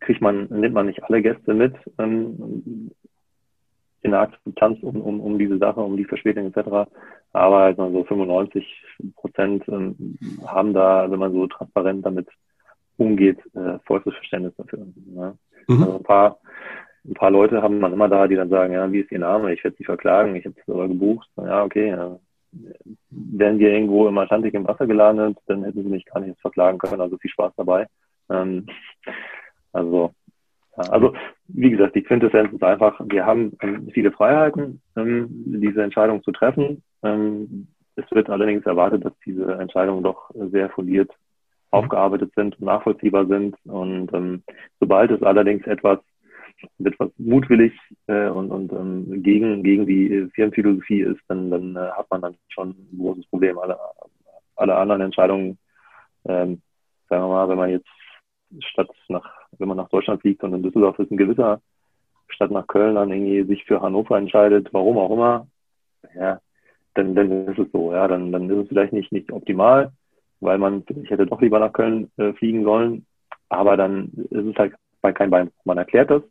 kriegt 0.00 0.20
man, 0.20 0.46
nimmt 0.50 0.74
man 0.74 0.86
nicht 0.86 1.02
alle 1.02 1.22
Gäste 1.22 1.54
mit. 1.54 1.74
Ähm, 1.98 2.90
in 4.02 4.12
der 4.12 4.20
Akzeptanz 4.20 4.82
um, 4.82 5.00
um, 5.00 5.20
um 5.20 5.38
diese 5.38 5.58
Sache, 5.58 5.80
um 5.80 5.96
die 5.96 6.04
Verspätung 6.04 6.46
etc. 6.46 6.88
Aber 7.32 7.58
halt 7.58 7.76
so 7.76 8.04
95 8.04 8.64
Prozent 9.16 9.64
ähm, 9.68 10.16
haben 10.46 10.72
da, 10.72 11.10
wenn 11.10 11.18
man 11.18 11.32
so 11.32 11.46
transparent 11.48 12.06
damit 12.06 12.28
umgeht, 12.96 13.38
äh, 13.54 13.78
vollstes 13.84 14.14
Verständnis 14.14 14.54
dafür. 14.56 14.86
Ne? 15.06 15.36
Mhm. 15.66 15.82
Also 15.82 15.96
ein 15.96 16.02
paar, 16.02 16.38
ein 17.04 17.14
paar 17.14 17.30
Leute 17.30 17.62
haben 17.62 17.78
man 17.78 17.92
immer 17.92 18.08
da, 18.08 18.26
die 18.26 18.36
dann 18.36 18.48
sagen, 18.48 18.72
ja, 18.72 18.90
wie 18.90 19.00
ist 19.00 19.12
Ihr 19.12 19.18
Name? 19.18 19.52
Ich 19.52 19.62
werde 19.64 19.76
Sie 19.76 19.84
verklagen, 19.84 20.34
ich 20.36 20.44
habe 20.44 20.54
es 20.58 20.68
aber 20.72 20.88
gebucht. 20.88 21.28
Ja, 21.36 21.64
okay. 21.64 21.90
Ja. 21.90 22.18
Wären 23.10 23.58
wir 23.58 23.70
irgendwo 23.70 24.08
im 24.08 24.18
Atlantik 24.18 24.54
im 24.54 24.66
Wasser 24.66 24.86
gelandet, 24.86 25.38
dann 25.46 25.64
hätten 25.64 25.82
sie 25.82 25.88
mich 25.88 26.06
gar 26.06 26.20
nicht 26.20 26.40
verklagen 26.40 26.78
können. 26.78 27.00
Also 27.00 27.18
viel 27.18 27.30
Spaß 27.30 27.52
dabei. 27.56 27.86
Ähm, 28.30 28.66
also 29.72 30.12
also, 30.76 31.14
wie 31.48 31.70
gesagt, 31.70 31.94
die 31.94 32.02
Quintessenz 32.02 32.52
ist 32.52 32.62
einfach, 32.62 33.00
wir 33.08 33.24
haben 33.24 33.56
ähm, 33.62 33.88
viele 33.92 34.12
Freiheiten, 34.12 34.82
ähm, 34.96 35.28
diese 35.46 35.82
Entscheidung 35.82 36.22
zu 36.22 36.32
treffen. 36.32 36.82
Ähm, 37.02 37.68
es 37.96 38.04
wird 38.10 38.28
allerdings 38.28 38.66
erwartet, 38.66 39.04
dass 39.04 39.14
diese 39.24 39.54
Entscheidungen 39.54 40.02
doch 40.02 40.30
sehr 40.34 40.68
fundiert 40.68 41.10
aufgearbeitet 41.70 42.32
sind 42.34 42.58
und 42.58 42.66
nachvollziehbar 42.66 43.26
sind. 43.26 43.56
Und 43.64 44.12
ähm, 44.14 44.42
sobald 44.80 45.10
es 45.10 45.22
allerdings 45.22 45.66
etwas 45.66 45.98
etwas 46.82 47.10
mutwillig 47.18 47.72
äh, 48.06 48.28
und, 48.28 48.50
und 48.50 48.72
ähm, 48.72 49.22
gegen, 49.22 49.62
gegen 49.62 49.86
die 49.86 50.28
Firmenphilosophie 50.34 51.02
ist, 51.02 51.20
dann, 51.28 51.50
dann 51.50 51.76
äh, 51.76 51.90
hat 51.90 52.10
man 52.10 52.22
dann 52.22 52.36
schon 52.48 52.70
ein 52.70 52.98
großes 52.98 53.26
Problem. 53.26 53.58
Alle, 53.58 53.78
alle 54.56 54.74
anderen 54.76 55.02
Entscheidungen, 55.02 55.58
ähm, 56.24 56.62
sagen 57.08 57.22
wir 57.22 57.28
mal, 57.28 57.48
wenn 57.48 57.58
man 57.58 57.70
jetzt 57.70 57.88
statt 58.60 58.88
nach, 59.08 59.28
wenn 59.58 59.68
man 59.68 59.76
nach 59.76 59.88
Deutschland 59.88 60.20
fliegt 60.20 60.42
und 60.42 60.54
in 60.54 60.62
Düsseldorf 60.62 60.98
ist 60.98 61.10
ein 61.10 61.16
Gewitter, 61.16 61.60
statt 62.28 62.50
nach 62.50 62.66
Köln 62.66 62.94
dann 62.94 63.10
irgendwie 63.10 63.44
sich 63.44 63.64
für 63.64 63.80
Hannover 63.80 64.18
entscheidet, 64.18 64.68
warum 64.72 64.98
auch 64.98 65.10
immer, 65.10 65.46
ja, 66.14 66.40
dann, 66.94 67.14
dann 67.14 67.48
ist 67.48 67.58
es 67.58 67.70
so, 67.72 67.92
ja, 67.92 68.08
dann, 68.08 68.32
dann 68.32 68.48
ist 68.48 68.64
es 68.64 68.68
vielleicht 68.68 68.92
nicht, 68.92 69.12
nicht 69.12 69.30
optimal, 69.30 69.92
weil 70.40 70.58
man, 70.58 70.84
ich 71.02 71.10
hätte 71.10 71.26
doch 71.26 71.40
lieber 71.40 71.58
nach 71.58 71.72
Köln 71.72 72.10
äh, 72.16 72.32
fliegen 72.34 72.64
sollen, 72.64 73.06
aber 73.48 73.76
dann 73.76 74.10
ist 74.30 74.46
es 74.46 74.56
halt 74.56 74.74
bei 75.00 75.12
kein 75.12 75.30
Bein. 75.30 75.50
Man 75.64 75.78
erklärt 75.78 76.10
das, 76.10 76.22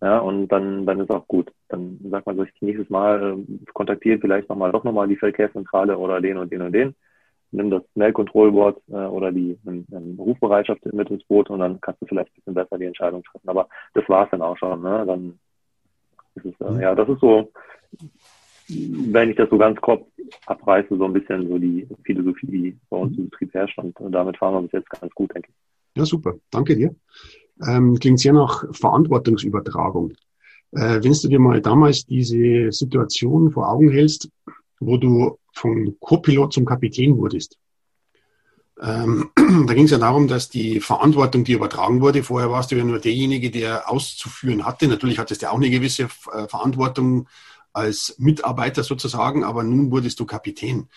ja, 0.00 0.18
und 0.18 0.48
dann, 0.48 0.84
dann 0.86 1.00
ist 1.00 1.10
auch 1.10 1.26
gut. 1.28 1.52
Dann 1.68 1.98
sagt 2.10 2.26
man 2.26 2.36
sich 2.36 2.50
nächstes 2.60 2.90
Mal, 2.90 3.38
äh, 3.38 3.72
kontaktiert 3.72 4.20
vielleicht 4.20 4.48
nochmal 4.48 4.72
doch 4.72 4.84
nochmal 4.84 5.08
die 5.08 5.16
Verkehrszentrale 5.16 5.96
oder 5.96 6.20
den 6.20 6.38
und 6.38 6.52
den 6.52 6.62
und 6.62 6.72
den 6.72 6.94
nimm 7.52 7.70
das 7.70 7.82
Mail-Control-Board 7.94 8.82
äh, 8.88 8.94
oder 8.94 9.30
die 9.30 9.58
ähm, 9.66 9.86
ähm, 9.92 10.16
Rufbereitschaft 10.18 10.84
mit 10.86 11.10
ins 11.10 11.24
Boot 11.24 11.50
und 11.50 11.60
dann 11.60 11.80
kannst 11.80 12.00
du 12.02 12.06
vielleicht 12.06 12.30
ein 12.30 12.34
bisschen 12.36 12.54
besser 12.54 12.78
die 12.78 12.86
Entscheidung 12.86 13.22
treffen. 13.22 13.48
Aber 13.48 13.68
das 13.94 14.08
war 14.08 14.24
es 14.24 14.30
dann 14.30 14.42
auch 14.42 14.56
schon. 14.56 14.82
Ne? 14.82 15.04
Dann 15.06 15.38
ist 16.34 16.46
es, 16.46 16.60
äh, 16.60 16.82
ja, 16.82 16.94
das 16.94 17.08
ist 17.08 17.20
so, 17.20 17.52
wenn 18.68 19.30
ich 19.30 19.36
das 19.36 19.50
so 19.50 19.58
ganz 19.58 19.80
grob 19.80 20.08
abreiße, 20.46 20.96
so 20.96 21.04
ein 21.04 21.12
bisschen 21.12 21.48
so 21.48 21.58
die 21.58 21.86
Philosophie, 22.04 22.46
die 22.46 22.78
bei 22.90 22.96
uns 22.96 23.16
im 23.18 23.28
Betrieb 23.28 23.52
herrscht. 23.54 23.78
Und 23.78 23.94
damit 24.12 24.36
fahren 24.38 24.54
wir 24.54 24.62
bis 24.62 24.72
jetzt 24.72 24.90
ganz 24.90 25.12
gut, 25.14 25.34
denke 25.34 25.48
ich. 25.50 25.98
Ja, 25.98 26.04
super. 26.04 26.34
Danke 26.50 26.76
dir. 26.76 26.94
Ähm, 27.66 27.98
klingt 27.98 28.20
sehr 28.20 28.32
nach 28.32 28.64
Verantwortungsübertragung. 28.72 30.12
Äh, 30.72 31.02
wenn 31.02 31.12
du 31.12 31.28
dir 31.28 31.38
mal 31.38 31.60
damals 31.60 32.06
diese 32.06 32.72
Situation 32.72 33.50
vor 33.50 33.68
Augen 33.68 33.90
hältst, 33.90 34.30
wo 34.80 34.96
du 34.96 35.38
von 35.52 35.96
Co-Pilot 36.00 36.52
zum 36.54 36.64
Kapitän 36.64 37.16
wurdest. 37.16 37.58
Ähm, 38.80 39.30
da 39.66 39.74
ging 39.74 39.84
es 39.84 39.90
ja 39.90 39.98
darum, 39.98 40.28
dass 40.28 40.48
die 40.48 40.80
Verantwortung 40.80 41.44
dir 41.44 41.56
übertragen 41.56 42.00
wurde. 42.00 42.22
Vorher 42.22 42.50
warst 42.50 42.72
du 42.72 42.76
ja 42.76 42.84
nur 42.84 42.98
derjenige, 42.98 43.50
der 43.50 43.90
auszuführen 43.90 44.64
hatte. 44.64 44.88
Natürlich 44.88 45.18
hattest 45.18 45.42
du 45.42 45.50
auch 45.50 45.56
eine 45.56 45.70
gewisse 45.70 46.04
äh, 46.04 46.48
Verantwortung 46.48 47.28
als 47.72 48.16
Mitarbeiter 48.18 48.82
sozusagen, 48.82 49.44
aber 49.44 49.62
nun 49.62 49.90
wurdest 49.90 50.20
du 50.20 50.26
Kapitän. 50.26 50.88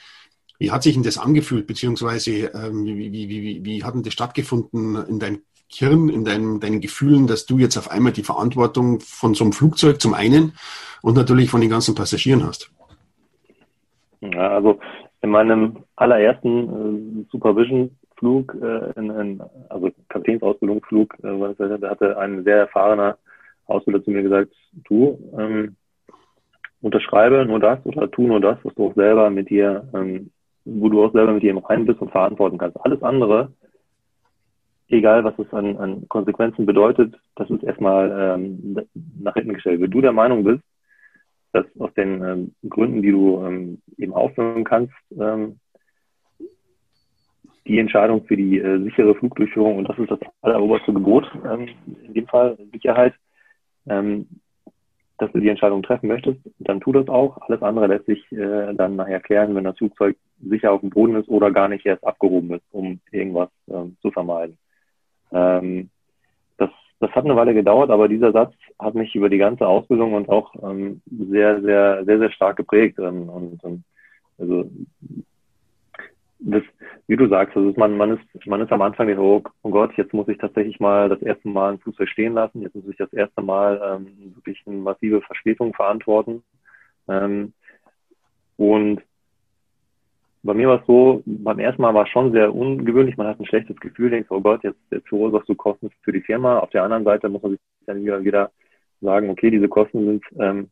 Wie 0.57 0.71
hat 0.71 0.83
sich 0.83 0.93
denn 0.93 1.03
das 1.03 1.17
angefühlt, 1.17 1.67
beziehungsweise 1.67 2.31
ähm, 2.31 2.85
wie, 2.85 3.11
wie, 3.11 3.29
wie, 3.29 3.65
wie 3.65 3.83
hat 3.83 3.95
denn 3.95 4.03
das 4.03 4.13
stattgefunden 4.13 4.95
in 5.07 5.19
deinem 5.19 5.41
Hirn, 5.67 6.09
in 6.09 6.23
deinem, 6.23 6.59
deinen 6.59 6.79
Gefühlen, 6.79 7.27
dass 7.27 7.45
du 7.45 7.57
jetzt 7.57 7.77
auf 7.77 7.91
einmal 7.91 8.13
die 8.13 8.23
Verantwortung 8.23 8.99
von 8.99 9.33
so 9.33 9.43
einem 9.43 9.53
Flugzeug 9.53 9.99
zum 9.99 10.13
einen 10.13 10.53
und 11.01 11.15
natürlich 11.15 11.49
von 11.49 11.59
den 11.59 11.69
ganzen 11.69 11.95
Passagieren 11.95 12.45
hast? 12.45 12.71
Ja, 14.21 14.51
also 14.51 14.79
in 15.21 15.31
meinem 15.31 15.77
allerersten 15.95 17.23
äh, 17.23 17.25
Supervision-Flug, 17.31 18.55
äh, 18.61 18.99
in, 18.99 19.09
in, 19.09 19.41
also 19.69 19.91
Kapitänsausbildungsflug, 20.09 21.15
äh, 21.23 21.77
da 21.79 21.89
hatte 21.89 22.17
ein 22.17 22.43
sehr 22.43 22.57
erfahrener 22.57 23.17
Ausbilder 23.65 24.03
zu 24.03 24.11
mir 24.11 24.21
gesagt, 24.21 24.51
du 24.87 25.19
ähm, 25.37 25.75
unterschreibe 26.85 27.45
nur 27.45 27.59
das 27.59 27.83
oder 27.83 28.09
tu 28.11 28.27
nur 28.27 28.39
das, 28.39 28.59
was 28.63 28.75
du 28.75 28.87
auch 28.87 28.93
selber 28.93 29.31
mit 29.31 29.49
dir, 29.49 29.89
ähm, 29.95 30.29
wo 30.65 30.87
du 30.87 31.03
auch 31.03 31.13
selber 31.13 31.33
mit 31.33 31.41
dir 31.41 31.49
im 31.49 31.57
Reinen 31.57 31.87
bist 31.87 31.99
und 31.99 32.11
verantworten 32.11 32.59
kannst. 32.59 32.79
Alles 32.79 33.01
andere, 33.01 33.51
egal 34.87 35.23
was 35.23 35.37
es 35.39 35.51
an, 35.51 35.77
an 35.77 36.07
Konsequenzen 36.09 36.67
bedeutet, 36.67 37.15
das 37.35 37.49
ist 37.49 37.63
erstmal 37.63 38.11
ähm, 38.35 38.77
nach 39.19 39.33
hinten 39.33 39.53
gestellt. 39.53 39.81
Wenn 39.81 39.89
du 39.89 40.01
der 40.01 40.13
Meinung 40.13 40.43
bist, 40.43 40.63
dass 41.53 41.65
aus 41.79 41.91
den 41.95 42.23
ähm, 42.23 42.55
Gründen, 42.69 43.01
die 43.01 43.11
du 43.11 43.43
ähm, 43.43 43.81
eben 43.97 44.13
aufführen 44.13 44.63
kannst, 44.63 44.93
ähm, 45.19 45.59
die 47.65 47.79
Entscheidung 47.79 48.25
für 48.25 48.37
die 48.37 48.59
äh, 48.59 48.83
sichere 48.83 49.15
Flugdurchführung, 49.15 49.77
und 49.79 49.89
das 49.89 49.97
ist 49.97 50.11
das 50.11 50.19
alleroberste 50.43 50.93
Gebot, 50.93 51.25
ähm, 51.49 51.67
in 52.03 52.13
dem 52.13 52.27
Fall 52.27 52.57
Sicherheit, 52.71 53.15
dass 55.17 55.31
du 55.31 55.39
die 55.39 55.49
Entscheidung 55.49 55.81
treffen 55.83 56.07
möchtest, 56.07 56.39
dann 56.59 56.81
tu 56.81 56.91
das 56.91 57.07
auch. 57.07 57.37
Alles 57.41 57.61
andere 57.61 57.87
lässt 57.87 58.05
sich 58.05 58.31
äh, 58.31 58.73
dann 58.73 58.95
nachher 58.95 59.19
klären, 59.19 59.55
wenn 59.55 59.63
das 59.63 59.77
Flugzeug 59.77 60.17
sicher 60.41 60.71
auf 60.71 60.81
dem 60.81 60.89
Boden 60.89 61.15
ist 61.15 61.29
oder 61.29 61.51
gar 61.51 61.69
nicht 61.69 61.85
erst 61.85 62.05
abgehoben 62.05 62.53
ist, 62.53 62.65
um 62.71 62.99
irgendwas 63.11 63.49
ähm, 63.69 63.95
zu 64.01 64.11
vermeiden. 64.11 64.57
Ähm, 65.31 65.89
das 66.99 67.11
hat 67.11 67.25
eine 67.25 67.35
Weile 67.35 67.53
gedauert, 67.53 67.89
aber 67.89 68.07
dieser 68.07 68.31
Satz 68.31 68.53
hat 68.79 68.95
mich 68.95 69.15
über 69.15 69.29
die 69.29 69.37
ganze 69.37 69.67
Ausbildung 69.67 70.13
und 70.13 70.29
auch 70.29 70.53
ähm, 70.63 71.01
sehr, 71.05 71.61
sehr, 71.61 72.05
sehr, 72.05 72.19
sehr 72.19 72.31
stark 72.31 72.57
geprägt. 72.57 72.97
Ähm, 72.99 73.29
und, 73.29 73.63
und 73.63 73.83
also 74.37 74.69
das, 76.39 76.63
wie 77.07 77.15
du 77.15 77.27
sagst, 77.27 77.55
also 77.55 77.73
man, 77.77 77.97
man 77.97 78.17
ist, 78.17 78.45
man 78.45 78.61
ist 78.61 78.71
am 78.71 78.81
Anfang 78.81 79.07
der 79.07 79.19
oh, 79.19 79.43
oh 79.63 79.69
Gott, 79.69 79.93
jetzt 79.97 80.13
muss 80.13 80.27
ich 80.27 80.37
tatsächlich 80.37 80.79
mal 80.79 81.09
das 81.09 81.21
erste 81.21 81.47
Mal 81.47 81.73
ein 81.73 81.79
Flugzeug 81.79 82.09
stehen 82.09 82.33
lassen, 82.33 82.61
jetzt 82.61 82.75
muss 82.75 82.87
ich 82.87 82.97
das 82.97 83.11
erste 83.13 83.41
Mal 83.41 83.81
ähm, 83.83 84.35
wirklich 84.35 84.61
eine 84.65 84.77
massive 84.77 85.21
Verspätung 85.21 85.73
verantworten. 85.73 86.43
Ähm, 87.07 87.53
und 88.57 89.01
bei 90.43 90.53
mir 90.53 90.67
war 90.67 90.79
es 90.79 90.85
so, 90.85 91.23
beim 91.25 91.57
ersten 91.57 91.81
Mal 91.81 91.93
war 91.93 92.03
es 92.03 92.09
schon 92.09 92.31
sehr 92.31 92.53
ungewöhnlich. 92.53 93.17
Man 93.17 93.27
hat 93.27 93.39
ein 93.39 93.47
schlechtes 93.47 93.77
Gefühl, 93.77 94.11
denkt, 94.11 94.29
oh 94.29 94.41
Gott, 94.41 94.63
jetzt, 94.63 94.79
jetzt 94.91 95.09
verursachst 95.09 95.49
du 95.49 95.55
Kosten 95.55 95.89
für 96.03 96.11
die 96.11 96.21
Firma. 96.21 96.59
Auf 96.59 96.69
der 96.69 96.83
anderen 96.83 97.03
Seite 97.03 97.29
muss 97.29 97.41
man 97.41 97.53
sich 97.53 97.59
dann 97.87 98.03
wieder, 98.03 98.23
wieder 98.23 98.51
sagen, 99.01 99.29
okay, 99.31 99.49
diese 99.49 99.67
Kosten 99.67 100.05
sind 100.05 100.23
ähm, 100.39 100.69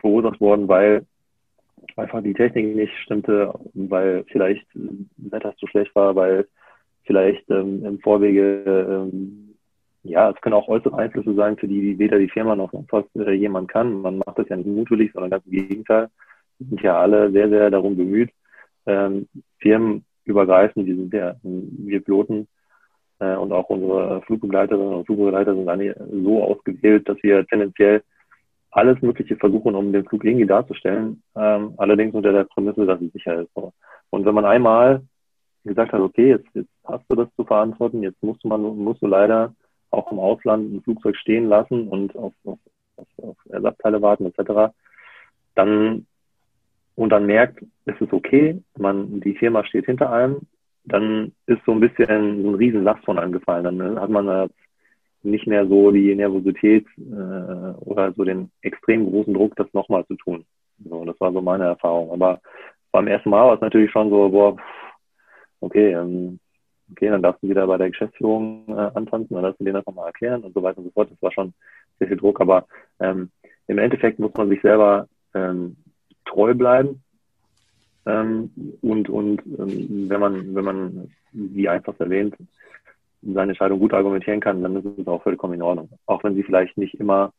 verursacht 0.00 0.40
worden, 0.40 0.66
weil 0.66 1.06
einfach 1.98 2.22
die 2.22 2.34
Technik 2.34 2.74
nicht 2.74 2.92
stimmte, 3.02 3.52
weil 3.74 4.24
vielleicht 4.30 4.66
das 4.74 5.32
Wetter 5.32 5.56
zu 5.56 5.66
schlecht 5.66 5.94
war, 5.94 6.14
weil 6.16 6.46
vielleicht 7.04 7.48
ähm, 7.50 7.84
im 7.84 7.98
Vorwege, 8.00 8.62
ähm, 9.12 9.54
ja, 10.02 10.30
es 10.30 10.40
können 10.40 10.54
auch 10.54 10.68
äußere 10.68 10.96
Einflüsse 10.96 11.34
sein, 11.34 11.56
für 11.56 11.68
die 11.68 11.98
weder 11.98 12.18
die 12.18 12.28
Firma 12.28 12.54
noch 12.54 12.72
sonst 12.90 13.14
äh, 13.16 13.32
jemand 13.32 13.68
kann. 13.68 14.00
Man 14.00 14.18
macht 14.18 14.38
das 14.38 14.48
ja 14.48 14.56
nicht 14.56 14.66
mutwillig, 14.66 15.12
sondern 15.12 15.30
ganz 15.30 15.44
im 15.46 15.52
Gegenteil. 15.52 16.08
Wir 16.58 16.68
sind 16.68 16.82
ja 16.82 16.98
alle 16.98 17.30
sehr, 17.30 17.48
sehr 17.48 17.70
darum 17.70 17.96
bemüht, 17.96 18.30
ähm, 18.86 19.28
firmenübergreifend, 19.58 20.86
die 20.86 20.94
sind 20.94 21.12
ja, 21.12 21.36
wir 21.42 22.02
Piloten 22.02 22.48
äh, 23.20 23.36
und 23.36 23.52
auch 23.52 23.68
unsere 23.68 24.22
Flugbegleiterinnen 24.22 24.94
und 24.94 25.06
Flugbegleiter 25.06 25.54
sind 25.54 25.68
alle 25.68 25.94
so 26.22 26.42
ausgewählt, 26.42 27.08
dass 27.08 27.22
wir 27.22 27.46
tendenziell 27.46 28.02
alles 28.78 29.02
Mögliche 29.02 29.36
versuchen, 29.36 29.74
um 29.74 29.92
den 29.92 30.04
Flug 30.06 30.24
irgendwie 30.24 30.46
darzustellen, 30.46 31.20
ähm, 31.34 31.74
allerdings 31.78 32.14
unter 32.14 32.32
der 32.32 32.44
Prämisse, 32.44 32.86
dass 32.86 33.00
es 33.00 33.12
sicher 33.12 33.42
ist. 33.42 33.50
Und 34.10 34.24
wenn 34.24 34.34
man 34.34 34.44
einmal 34.44 35.02
gesagt 35.64 35.92
hat, 35.92 36.00
okay, 36.00 36.28
jetzt, 36.28 36.48
jetzt 36.54 36.70
hast 36.84 37.04
du 37.08 37.16
das 37.16 37.28
zu 37.34 37.44
verantworten, 37.44 38.02
jetzt 38.02 38.22
musst 38.22 38.42
du 38.44 38.48
man 38.48 38.62
musst 38.62 39.02
du 39.02 39.08
leider 39.08 39.52
auch 39.90 40.12
im 40.12 40.20
Ausland 40.20 40.72
ein 40.72 40.82
Flugzeug 40.82 41.16
stehen 41.16 41.46
lassen 41.46 41.88
und 41.88 42.14
auf, 42.16 42.32
auf, 42.44 42.58
auf 43.22 43.36
Ersatzteile 43.48 44.00
warten 44.00 44.26
etc., 44.26 44.72
dann 45.54 46.06
und 46.94 47.10
dann 47.10 47.26
merkt, 47.26 47.64
es 47.84 48.00
ist 48.00 48.12
okay, 48.12 48.60
man, 48.76 49.20
die 49.20 49.34
Firma 49.34 49.64
steht 49.64 49.86
hinter 49.86 50.10
einem, 50.10 50.40
dann 50.84 51.32
ist 51.46 51.60
so 51.64 51.72
ein 51.72 51.80
bisschen 51.80 52.42
so 52.42 52.48
ein 52.48 52.54
Riesenlast 52.56 53.04
von 53.04 53.18
einem 53.18 53.32
gefallen. 53.32 53.64
Dann 53.64 53.76
ne, 53.76 54.00
hat 54.00 54.10
man 54.10 54.50
nicht 55.22 55.46
mehr 55.46 55.66
so 55.66 55.90
die 55.90 56.14
Nervosität 56.14 56.86
äh, 56.96 57.72
oder 57.80 58.12
so 58.12 58.24
den 58.24 58.50
extrem 58.62 59.10
großen 59.10 59.34
Druck, 59.34 59.56
das 59.56 59.72
nochmal 59.72 60.06
zu 60.06 60.14
tun. 60.16 60.44
So, 60.84 61.04
das 61.04 61.18
war 61.20 61.32
so 61.32 61.40
meine 61.40 61.64
Erfahrung. 61.64 62.10
Aber 62.12 62.40
beim 62.92 63.08
ersten 63.08 63.30
Mal 63.30 63.46
war 63.46 63.54
es 63.54 63.60
natürlich 63.60 63.90
schon 63.90 64.10
so, 64.10 64.28
boah, 64.28 64.56
okay, 65.60 65.92
ähm, 65.92 66.38
okay, 66.92 67.08
dann 67.08 67.22
darfst 67.22 67.42
du 67.42 67.48
wieder 67.48 67.66
bei 67.66 67.76
der 67.76 67.90
Geschäftsführung 67.90 68.64
äh, 68.68 68.90
antanzen, 68.94 69.34
dann 69.34 69.42
darfst 69.42 69.60
du 69.60 69.64
denen 69.64 69.74
das 69.74 69.86
nochmal 69.86 70.06
erklären 70.06 70.42
und 70.42 70.54
so 70.54 70.62
weiter 70.62 70.78
und 70.78 70.84
so 70.84 70.90
fort. 70.90 71.10
Das 71.10 71.22
war 71.22 71.32
schon 71.32 71.52
sehr 71.98 72.08
viel 72.08 72.16
Druck, 72.16 72.40
aber 72.40 72.66
ähm, 73.00 73.30
im 73.66 73.78
Endeffekt 73.78 74.18
muss 74.18 74.32
man 74.34 74.48
sich 74.48 74.60
selber 74.62 75.08
ähm, 75.34 75.76
treu 76.24 76.54
bleiben. 76.54 77.02
Ähm, 78.06 78.50
und 78.80 79.08
und 79.10 79.42
ähm, 79.58 80.08
wenn 80.08 80.20
man, 80.20 80.54
wenn 80.54 80.64
man, 80.64 81.10
wie 81.32 81.68
einfach 81.68 81.98
erwähnt, 82.00 82.34
seine 83.22 83.52
Entscheidung 83.52 83.78
gut 83.78 83.92
argumentieren 83.92 84.40
kann, 84.40 84.62
dann 84.62 84.76
ist 84.76 84.98
es 84.98 85.06
auch 85.06 85.22
vollkommen 85.22 85.54
in 85.54 85.62
Ordnung. 85.62 85.88
Auch 86.06 86.22
wenn 86.24 86.34
sie 86.34 86.42
vielleicht 86.42 86.76
nicht 86.78 86.94
immer 86.94 87.32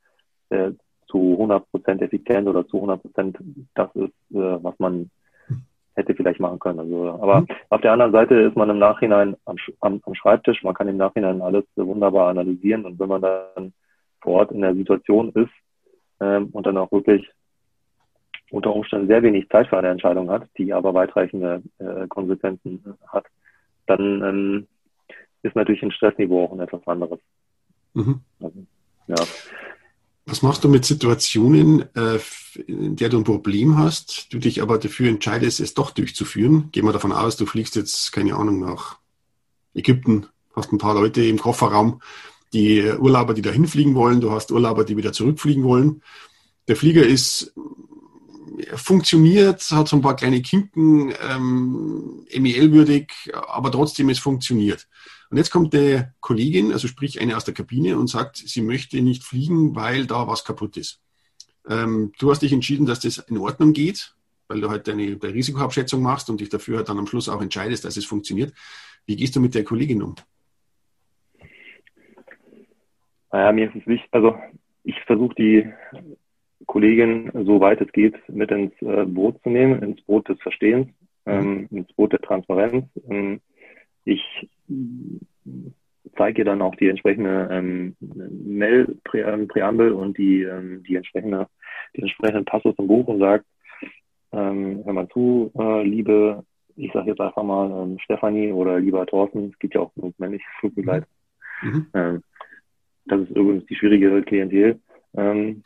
äh, 0.49 0.71
zu 1.07 1.33
100 1.33 1.69
Prozent 1.71 2.01
effizient 2.01 2.47
oder 2.47 2.67
zu 2.67 2.77
100 2.77 3.01
Prozent 3.01 3.37
das 3.75 3.93
ist, 3.95 4.13
äh, 4.31 4.63
was 4.63 4.77
man 4.79 5.09
hätte 5.95 6.15
vielleicht 6.15 6.39
machen 6.39 6.59
können. 6.59 6.79
Also, 6.79 7.09
aber 7.21 7.41
mhm. 7.41 7.47
auf 7.69 7.81
der 7.81 7.93
anderen 7.93 8.11
Seite 8.11 8.35
ist 8.35 8.55
man 8.55 8.69
im 8.69 8.79
Nachhinein 8.79 9.35
am, 9.45 9.57
am, 9.81 10.01
am 10.05 10.15
Schreibtisch, 10.15 10.63
man 10.63 10.73
kann 10.73 10.87
im 10.87 10.97
Nachhinein 10.97 11.41
alles 11.41 11.65
wunderbar 11.75 12.29
analysieren 12.29 12.85
und 12.85 12.99
wenn 12.99 13.09
man 13.09 13.21
dann 13.21 13.73
vor 14.21 14.39
Ort 14.39 14.51
in 14.51 14.61
der 14.61 14.75
Situation 14.75 15.29
ist 15.33 15.51
ähm, 16.19 16.49
und 16.51 16.65
dann 16.65 16.77
auch 16.77 16.91
wirklich 16.91 17.29
unter 18.51 18.73
Umständen 18.73 19.07
sehr 19.07 19.21
wenig 19.21 19.47
Zeit 19.49 19.67
für 19.67 19.77
eine 19.77 19.89
Entscheidung 19.89 20.29
hat, 20.31 20.47
die 20.57 20.73
aber 20.73 20.93
weitreichende 20.93 21.61
äh, 21.77 22.07
Konsequenzen 22.07 22.83
hat, 23.07 23.25
dann 23.85 24.23
ähm, 24.23 24.67
ist 25.43 25.55
natürlich 25.55 25.83
ein 25.83 25.91
Stressniveau 25.91 26.45
auch 26.45 26.53
ein 26.53 26.59
etwas 26.59 26.85
anderes. 26.87 27.19
Mhm. 27.93 28.21
Also, 28.39 28.65
ja. 29.07 29.15
Was 30.25 30.43
machst 30.43 30.63
du 30.63 30.69
mit 30.69 30.85
Situationen, 30.85 31.83
äh, 31.95 32.19
in 32.67 32.95
der 32.95 33.09
du 33.09 33.17
ein 33.17 33.23
Problem 33.23 33.77
hast, 33.77 34.31
du 34.31 34.37
dich 34.37 34.61
aber 34.61 34.77
dafür 34.77 35.09
entscheidest, 35.09 35.59
es 35.59 35.73
doch 35.73 35.91
durchzuführen? 35.91 36.69
Gehen 36.71 36.85
wir 36.85 36.93
davon 36.93 37.11
aus, 37.11 37.35
du 37.35 37.45
fliegst 37.45 37.75
jetzt, 37.75 38.11
keine 38.11 38.35
Ahnung, 38.35 38.59
nach 38.59 38.99
Ägypten, 39.73 40.27
hast 40.55 40.71
ein 40.71 40.77
paar 40.77 40.93
Leute 40.93 41.23
im 41.23 41.39
Kofferraum, 41.39 42.01
die 42.53 42.83
Urlauber, 42.83 43.33
die 43.33 43.41
da 43.41 43.49
hinfliegen 43.49 43.95
wollen, 43.95 44.21
du 44.21 44.31
hast 44.31 44.51
Urlauber, 44.51 44.83
die 44.83 44.97
wieder 44.97 45.13
zurückfliegen 45.13 45.63
wollen. 45.63 46.01
Der 46.67 46.75
Flieger 46.75 47.05
ist 47.05 47.53
funktioniert, 48.75 49.61
hat 49.71 49.87
so 49.87 49.95
ein 49.95 50.01
paar 50.01 50.15
kleine 50.15 50.41
Kinken, 50.41 51.13
ähm, 51.27 52.25
MEL-würdig, 52.35 53.31
aber 53.47 53.71
trotzdem 53.71 54.09
es 54.09 54.19
funktioniert. 54.19 54.87
Und 55.29 55.37
jetzt 55.37 55.51
kommt 55.51 55.73
der 55.73 56.13
Kollegin, 56.21 56.71
also 56.71 56.87
sprich 56.87 57.21
eine 57.21 57.37
aus 57.37 57.45
der 57.45 57.53
Kabine 57.53 57.97
und 57.97 58.07
sagt, 58.07 58.37
sie 58.37 58.61
möchte 58.61 59.01
nicht 59.01 59.23
fliegen, 59.23 59.75
weil 59.75 60.07
da 60.07 60.27
was 60.27 60.43
kaputt 60.43 60.75
ist. 60.75 61.01
Ähm, 61.69 62.11
du 62.17 62.31
hast 62.31 62.41
dich 62.41 62.51
entschieden, 62.51 62.87
dass 62.87 62.99
das 62.99 63.19
in 63.19 63.37
Ordnung 63.37 63.73
geht, 63.73 64.15
weil 64.47 64.61
du 64.61 64.69
halt 64.69 64.87
deine, 64.87 65.17
deine 65.17 65.33
Risikoabschätzung 65.33 66.01
machst 66.01 66.29
und 66.29 66.41
dich 66.41 66.49
dafür 66.49 66.77
halt 66.77 66.89
dann 66.89 66.97
am 66.97 67.05
Schluss 67.05 67.29
auch 67.29 67.41
entscheidest, 67.41 67.85
dass 67.85 67.95
es 67.95 68.05
funktioniert. 68.05 68.53
Wie 69.05 69.15
gehst 69.15 69.35
du 69.35 69.39
mit 69.39 69.53
der 69.53 69.63
Kollegin 69.63 70.01
um? 70.01 70.15
Naja, 73.31 73.51
mir 73.51 73.67
ist 73.67 73.75
es 73.75 73.85
wichtig, 73.85 74.09
also 74.11 74.35
ich 74.83 74.99
versuche 75.05 75.35
die 75.35 75.71
Kollegin, 76.65 77.31
soweit 77.45 77.79
es 77.81 77.91
geht, 77.91 78.15
mit 78.27 78.49
ins 78.49 78.73
äh, 78.81 79.05
Boot 79.05 79.41
zu 79.43 79.49
nehmen, 79.49 79.83
ins 79.83 80.01
Boot 80.01 80.27
des 80.27 80.41
Verstehens, 80.41 80.87
ähm, 81.27 81.67
ins 81.69 81.91
Boot 81.93 82.13
der 82.13 82.21
Transparenz. 82.21 82.85
Ähm, 83.07 83.41
ich 84.05 84.49
zeige 86.17 86.39
ihr 86.39 86.45
dann 86.45 86.61
auch 86.61 86.75
die 86.75 86.89
entsprechende 86.89 87.47
ähm, 87.51 87.95
Mail-Präambel 87.99 89.91
und 89.91 90.17
die, 90.17 90.43
ähm, 90.43 90.83
die 90.87 90.95
entsprechende, 90.95 91.47
die 91.95 92.01
entsprechenden 92.01 92.45
Passus 92.45 92.75
im 92.77 92.87
Buch 92.87 93.07
und 93.07 93.19
sagt, 93.19 93.45
ähm, 94.31 94.81
hör 94.85 94.93
mal 94.93 95.07
zu, 95.09 95.51
äh, 95.57 95.83
liebe, 95.83 96.43
ich 96.75 96.91
sage 96.93 97.09
jetzt 97.09 97.21
einfach 97.21 97.43
mal 97.43 97.83
ähm, 97.83 97.99
Stefanie 97.99 98.51
oder 98.51 98.79
lieber 98.79 99.05
Thorsten, 99.05 99.49
es 99.51 99.59
gibt 99.59 99.75
ja 99.75 99.81
auch 99.81 99.91
männliche 100.17 100.45
Flugbegleiter. 100.59 101.07
Mhm. 101.61 101.87
Ähm, 101.93 102.23
das 103.05 103.21
ist 103.21 103.31
übrigens 103.31 103.65
die 103.65 103.75
schwierigere 103.75 104.21
Klientel. 104.21 104.79
Ähm, 105.15 105.63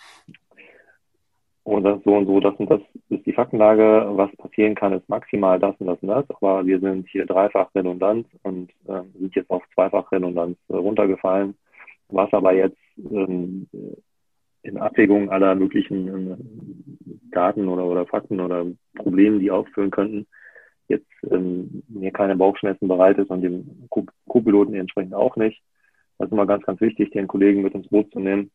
und 1.63 1.83
das 1.83 2.03
so 2.03 2.15
und 2.15 2.25
so, 2.25 2.39
das 2.41 2.55
und 2.55 2.69
das 2.69 2.81
ist 3.09 3.25
die 3.25 3.31
Faktenlage. 3.31 4.05
Was 4.11 4.35
passieren 4.35 4.75
kann, 4.75 4.93
ist 4.93 5.07
maximal 5.07 5.59
das 5.59 5.75
und 5.79 5.87
das 5.87 5.99
und 6.01 6.09
das. 6.09 6.25
Aber 6.29 6.65
wir 6.65 6.79
sind 6.79 7.07
hier 7.07 7.25
dreifach 7.25 7.73
redundant 7.73 8.27
und 8.43 8.69
äh, 8.87 9.01
sind 9.17 9.33
jetzt 9.35 9.49
auf 9.49 9.63
zweifach 9.73 10.11
Redundanz 10.11 10.57
äh, 10.67 10.75
runtergefallen. 10.75 11.55
Was 12.09 12.31
aber 12.33 12.53
jetzt 12.53 12.77
ähm, 12.97 13.67
in 14.63 14.77
Abwägung 14.77 15.29
aller 15.29 15.55
möglichen 15.55 16.31
äh, 16.31 16.37
Daten 17.31 17.69
oder, 17.69 17.85
oder 17.85 18.05
Fakten 18.07 18.41
oder 18.41 18.65
Problemen, 18.97 19.39
die 19.39 19.51
aufführen 19.51 19.91
könnten, 19.91 20.27
jetzt 20.89 21.07
ähm, 21.31 21.81
mir 21.87 22.11
keine 22.11 22.35
Bauchschmerzen 22.35 22.89
bereitet 22.89 23.29
und 23.29 23.41
dem 23.41 23.87
Co-Piloten 23.89 24.73
entsprechend 24.73 25.13
auch 25.13 25.37
nicht. 25.37 25.61
Das 26.17 26.27
ist 26.27 26.33
immer 26.33 26.45
ganz, 26.45 26.65
ganz 26.65 26.81
wichtig, 26.81 27.11
den 27.11 27.27
Kollegen 27.27 27.61
mit 27.61 27.73
ins 27.73 27.87
Boot 27.87 28.11
zu 28.11 28.19
nehmen 28.19 28.51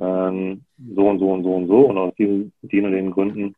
ähm, 0.00 0.64
so 0.94 1.08
und 1.08 1.18
so 1.18 1.32
und 1.32 1.44
so 1.44 1.54
und 1.54 1.66
so 1.66 1.78
und 1.88 1.98
aus 1.98 2.14
diesen, 2.14 2.52
den 2.62 2.86
und 2.86 2.92
den 2.92 3.10
Gründen 3.10 3.54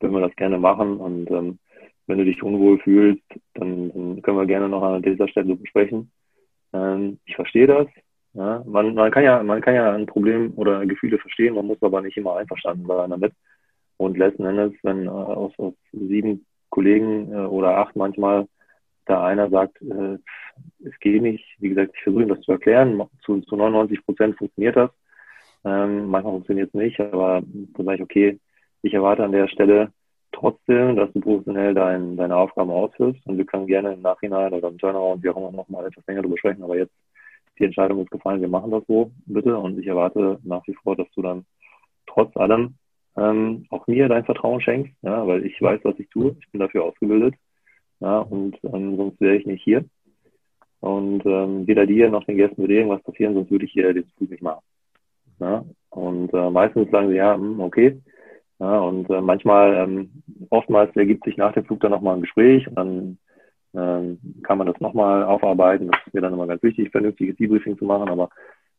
würden 0.00 0.14
wir 0.14 0.26
das 0.26 0.36
gerne 0.36 0.58
machen 0.58 0.98
und 0.98 1.30
ähm, 1.30 1.58
wenn 2.06 2.18
du 2.18 2.24
dich 2.24 2.42
unwohl 2.42 2.78
fühlst, 2.80 3.22
dann, 3.54 3.90
dann 3.92 4.22
können 4.22 4.38
wir 4.38 4.46
gerne 4.46 4.68
noch 4.68 4.82
an 4.82 5.02
dieser 5.02 5.28
Stelle 5.28 5.56
besprechen. 5.56 6.10
Ähm, 6.72 7.18
ich 7.24 7.34
verstehe 7.34 7.66
das. 7.66 7.86
Ja, 8.34 8.64
man, 8.66 8.94
man 8.94 9.10
kann 9.12 9.22
ja, 9.22 9.42
man 9.42 9.60
kann 9.60 9.74
ja 9.74 9.92
ein 9.92 10.06
Problem 10.06 10.52
oder 10.56 10.84
Gefühle 10.86 11.18
verstehen, 11.18 11.54
man 11.54 11.66
muss 11.66 11.80
aber 11.82 12.02
nicht 12.02 12.16
immer 12.16 12.36
einverstanden 12.36 12.86
sein 12.86 13.10
damit. 13.10 13.32
Und 13.96 14.18
letzten 14.18 14.44
Endes, 14.44 14.72
wenn 14.82 15.06
äh, 15.06 15.08
aus, 15.08 15.52
aus 15.58 15.74
sieben 15.92 16.44
Kollegen 16.68 17.32
äh, 17.32 17.36
oder 17.36 17.78
acht 17.78 17.94
manchmal 17.94 18.48
da 19.06 19.24
einer 19.24 19.50
sagt, 19.50 19.80
äh, 19.82 20.18
es 20.84 20.98
geht 20.98 21.22
nicht, 21.22 21.44
wie 21.58 21.68
gesagt, 21.68 21.92
ich 21.94 22.02
versuche 22.02 22.26
das 22.26 22.40
zu 22.40 22.52
erklären, 22.52 23.00
zu, 23.24 23.40
zu 23.42 23.56
99 23.56 24.04
Prozent 24.04 24.36
funktioniert 24.36 24.76
das, 24.76 24.90
ähm, 25.64 26.06
manchmal 26.08 26.34
funktioniert 26.34 26.68
es 26.68 26.74
nicht, 26.74 27.00
aber 27.00 27.42
dann 27.42 27.86
sage 27.86 27.96
ich, 27.96 28.02
okay, 28.02 28.40
ich 28.82 28.94
erwarte 28.94 29.24
an 29.24 29.32
der 29.32 29.48
Stelle 29.48 29.92
trotzdem, 30.32 30.96
dass 30.96 31.12
du 31.12 31.20
professionell 31.20 31.74
dein, 31.74 32.16
deine 32.16 32.36
Aufgaben 32.36 32.70
ausführst 32.70 33.26
und 33.26 33.38
wir 33.38 33.46
können 33.46 33.66
gerne 33.66 33.94
im 33.94 34.02
Nachhinein 34.02 34.52
oder 34.52 34.68
im 34.68 34.78
Turnaround, 34.78 35.22
wie 35.22 35.30
auch 35.30 35.36
immer, 35.36 35.52
nochmal 35.52 35.86
etwas 35.86 36.06
länger 36.06 36.22
darüber 36.22 36.38
sprechen, 36.38 36.62
aber 36.62 36.76
jetzt 36.76 36.94
die 37.58 37.64
Entscheidung 37.64 38.00
ist 38.02 38.10
gefallen, 38.10 38.40
wir 38.40 38.48
machen 38.48 38.72
das 38.72 38.84
so, 38.86 39.12
bitte 39.26 39.56
und 39.56 39.78
ich 39.78 39.86
erwarte 39.86 40.38
nach 40.42 40.66
wie 40.66 40.74
vor, 40.74 40.96
dass 40.96 41.10
du 41.14 41.22
dann 41.22 41.46
trotz 42.06 42.36
allem 42.36 42.74
ähm, 43.16 43.66
auch 43.70 43.86
mir 43.86 44.08
dein 44.08 44.24
Vertrauen 44.24 44.60
schenkst, 44.60 44.92
ja, 45.02 45.26
weil 45.26 45.46
ich 45.46 45.60
weiß, 45.62 45.80
was 45.84 45.98
ich 45.98 46.08
tue, 46.10 46.36
ich 46.40 46.50
bin 46.50 46.60
dafür 46.60 46.84
ausgebildet, 46.84 47.34
ja, 48.00 48.18
und 48.18 48.58
ähm, 48.64 48.96
sonst 48.96 49.20
wäre 49.20 49.36
ich 49.36 49.46
nicht 49.46 49.62
hier. 49.62 49.84
Und 50.80 51.24
ähm, 51.24 51.66
weder 51.66 51.86
dir 51.86 52.10
noch 52.10 52.24
den 52.24 52.36
Gästen 52.36 52.58
würde 52.58 52.74
irgendwas 52.74 53.02
passieren, 53.02 53.32
sonst 53.32 53.50
würde 53.50 53.64
ich 53.64 53.72
hier 53.72 53.94
den 53.94 54.04
Flug 54.18 54.30
nicht 54.30 54.42
machen. 54.42 54.60
Ja? 55.40 55.64
Und 55.90 56.32
äh, 56.32 56.50
meistens 56.50 56.90
sagen 56.90 57.08
sie, 57.10 57.16
ja, 57.16 57.34
hm, 57.34 57.60
okay. 57.60 58.00
Ja, 58.60 58.78
und 58.78 59.10
äh, 59.10 59.20
manchmal, 59.20 59.74
ähm, 59.74 60.22
oftmals 60.50 60.94
ergibt 60.96 61.24
sich 61.24 61.36
nach 61.36 61.52
dem 61.52 61.64
Flug 61.64 61.80
dann 61.80 61.90
nochmal 61.90 62.16
ein 62.16 62.22
Gespräch 62.22 62.66
und 62.68 62.76
dann 62.76 63.18
ähm, 63.74 64.18
kann 64.44 64.58
man 64.58 64.66
das 64.66 64.80
nochmal 64.80 65.24
aufarbeiten. 65.24 65.88
Das 65.90 66.00
ist 66.06 66.14
mir 66.14 66.20
dann 66.20 66.32
immer 66.32 66.46
ganz 66.46 66.62
wichtig, 66.62 66.90
vernünftiges 66.90 67.36
Debriefing 67.36 67.76
zu 67.76 67.84
machen. 67.84 68.08
Aber 68.08 68.30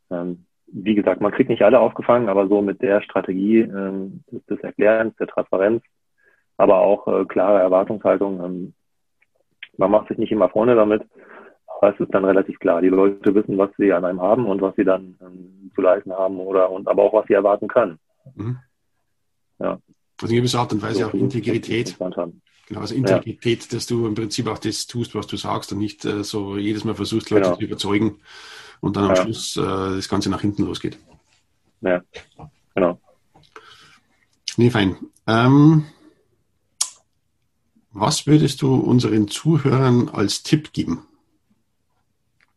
ähm, 0.09 0.45
wie 0.67 0.95
gesagt, 0.95 1.21
man 1.21 1.31
kriegt 1.31 1.49
nicht 1.49 1.61
alle 1.61 1.79
aufgefangen, 1.79 2.29
aber 2.29 2.47
so 2.47 2.61
mit 2.61 2.81
der 2.81 3.01
Strategie 3.01 3.59
ähm, 3.59 4.23
des, 4.31 4.59
Erklärens, 4.61 5.15
der 5.17 5.27
Transparenz, 5.27 5.83
aber 6.57 6.79
auch 6.79 7.07
äh, 7.07 7.25
klare 7.25 7.59
Erwartungshaltung. 7.59 8.43
Ähm, 8.43 8.73
man 9.77 9.91
macht 9.91 10.07
sich 10.07 10.17
nicht 10.17 10.31
immer 10.31 10.49
Freunde 10.49 10.75
damit, 10.75 11.03
aber 11.81 11.93
es 11.93 11.99
ist 11.99 12.13
dann 12.13 12.25
relativ 12.25 12.59
klar. 12.59 12.81
Die 12.81 12.88
Leute 12.88 13.33
wissen, 13.35 13.57
was 13.57 13.69
sie 13.77 13.91
an 13.91 14.05
einem 14.05 14.21
haben 14.21 14.45
und 14.45 14.61
was 14.61 14.75
sie 14.75 14.83
dann 14.83 15.15
ähm, 15.21 15.71
zu 15.73 15.81
leisten 15.81 16.13
haben 16.13 16.39
oder 16.39 16.69
und 16.71 16.88
aber 16.88 17.03
auch 17.03 17.13
was 17.13 17.27
sie 17.27 17.33
erwarten 17.33 17.67
können. 17.67 17.99
Mhm. 18.35 18.57
Ja. 19.59 19.79
Also 20.21 20.33
in 20.33 20.39
gewisser 20.39 20.59
Art 20.59 20.73
und 20.73 20.81
Weise 20.81 20.99
so, 20.99 21.07
auch 21.07 21.13
Integrität. 21.13 21.97
Genau, 22.67 22.81
also 22.81 22.95
Integrität, 22.95 23.63
ja. 23.63 23.77
dass 23.77 23.85
du 23.85 24.07
im 24.07 24.15
Prinzip 24.15 24.47
auch 24.47 24.57
das 24.57 24.88
tust, 24.88 25.13
was 25.13 25.27
du 25.27 25.38
sagst 25.38 25.71
und 25.71 25.77
nicht 25.77 26.03
äh, 26.05 26.23
so 26.23 26.57
jedes 26.57 26.83
Mal 26.83 26.95
versuchst, 26.95 27.29
Leute 27.29 27.43
genau. 27.43 27.55
zu 27.57 27.63
überzeugen 27.63 28.19
und 28.81 28.95
dann 28.95 29.03
am 29.05 29.15
ja. 29.15 29.21
Schluss 29.21 29.57
äh, 29.57 29.61
das 29.61 30.09
Ganze 30.09 30.29
nach 30.29 30.41
hinten 30.41 30.63
losgeht. 30.63 30.97
Ja, 31.81 32.01
genau. 32.73 32.99
Nee, 34.57 34.69
fein. 34.69 34.97
Ähm, 35.27 35.85
was 37.91 38.25
würdest 38.25 38.61
du 38.61 38.75
unseren 38.75 39.27
Zuhörern 39.27 40.09
als 40.09 40.43
Tipp 40.43 40.73
geben? 40.73 41.05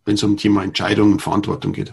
Wenn 0.09 0.14
es 0.14 0.25
um 0.25 0.38
Thema 0.38 0.64
Entscheidung 0.64 1.12
und 1.12 1.23
Verantwortung 1.23 1.75
geht? 1.75 1.92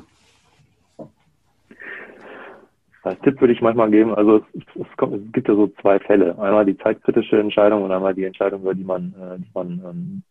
Als 3.03 3.19
Tipp 3.19 3.41
würde 3.41 3.53
ich 3.53 3.61
manchmal 3.61 3.91
geben, 3.91 4.15
also 4.15 4.37
es, 4.37 4.63
es, 4.73 4.97
kommt, 4.97 5.15
es, 5.15 5.31
gibt 5.33 5.49
ja 5.49 5.53
so 5.53 5.67
zwei 5.81 5.99
Fälle. 5.99 6.39
Einmal 6.39 6.65
die 6.65 6.77
zeitkritische 6.77 7.37
Entscheidung 7.37 7.83
und 7.83 7.91
einmal 7.91 8.15
die 8.15 8.23
Entscheidung, 8.23 8.61
über 8.61 8.73
die 8.73 8.85
man, 8.85 9.13
äh, 9.19 9.37
die 9.37 9.51
man 9.53 9.81
ähm, 9.85 10.23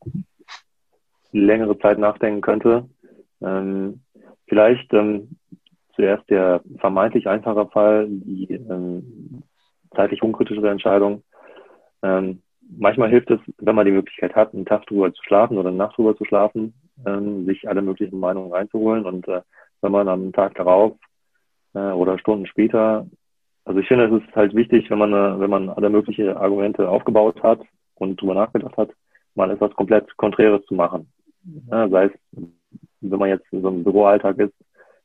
längere 1.32 1.78
Zeit 1.78 1.98
nachdenken 1.98 2.40
könnte. 2.40 2.88
Ähm, 3.42 4.00
vielleicht 4.48 4.92
ähm, 4.94 5.36
zuerst 5.94 6.28
der 6.30 6.62
vermeintlich 6.78 7.28
einfache 7.28 7.66
Fall, 7.66 8.06
die 8.08 8.48
ähm, 8.50 9.42
zeitlich 9.94 10.22
unkritischere 10.22 10.70
Entscheidung. 10.70 11.22
Ähm, 12.02 12.40
manchmal 12.76 13.10
hilft 13.10 13.30
es, 13.30 13.40
wenn 13.58 13.76
man 13.76 13.84
die 13.84 13.92
Möglichkeit 13.92 14.34
hat, 14.34 14.54
einen 14.54 14.64
Tag 14.64 14.86
drüber 14.86 15.12
zu 15.12 15.22
schlafen 15.22 15.58
oder 15.58 15.68
eine 15.68 15.76
Nacht 15.76 15.98
drüber 15.98 16.16
zu 16.16 16.24
schlafen, 16.24 16.72
ähm, 17.06 17.46
sich 17.46 17.68
alle 17.68 17.82
möglichen 17.82 18.18
Meinungen 18.18 18.52
reinzuholen. 18.52 19.04
Und 19.04 19.28
äh, 19.28 19.42
wenn 19.80 19.92
man 19.92 20.08
am 20.08 20.32
Tag 20.32 20.54
darauf 20.54 20.92
äh, 21.74 21.78
oder 21.78 22.18
Stunden 22.18 22.46
später 22.46 23.06
also 23.64 23.80
ich 23.80 23.88
finde, 23.88 24.04
es 24.04 24.22
ist 24.22 24.36
halt 24.36 24.54
wichtig, 24.54 24.90
wenn 24.90 24.98
man, 24.98 25.12
äh, 25.12 25.40
wenn 25.40 25.50
man 25.50 25.70
alle 25.70 25.88
möglichen 25.88 26.28
Argumente 26.28 26.88
aufgebaut 26.88 27.42
hat 27.42 27.60
und 27.94 28.20
drüber 28.20 28.34
nachgedacht 28.34 28.76
hat, 28.76 28.90
mal 29.34 29.50
etwas 29.50 29.74
komplett 29.74 30.14
Konträres 30.16 30.64
zu 30.66 30.74
machen. 30.74 31.10
Ja, 31.70 31.88
sei 31.88 32.06
es, 32.06 32.12
wenn 33.00 33.18
man 33.18 33.28
jetzt 33.28 33.46
in 33.52 33.62
so 33.62 33.68
einem 33.68 33.84
Büroalltag 33.84 34.38
ist, 34.38 34.54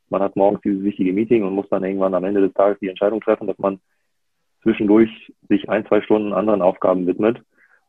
man 0.08 0.22
hat 0.22 0.36
morgens 0.36 0.60
dieses 0.62 0.82
wichtige 0.82 1.12
Meeting 1.12 1.44
und 1.44 1.54
muss 1.54 1.68
dann 1.68 1.84
irgendwann 1.84 2.14
am 2.14 2.24
Ende 2.24 2.40
des 2.40 2.52
Tages 2.54 2.78
die 2.80 2.88
Entscheidung 2.88 3.20
treffen, 3.20 3.46
dass 3.46 3.58
man 3.58 3.80
zwischendurch 4.62 5.32
sich 5.48 5.68
ein, 5.68 5.86
zwei 5.86 6.02
Stunden 6.02 6.32
anderen 6.32 6.62
Aufgaben 6.62 7.06
widmet. 7.06 7.40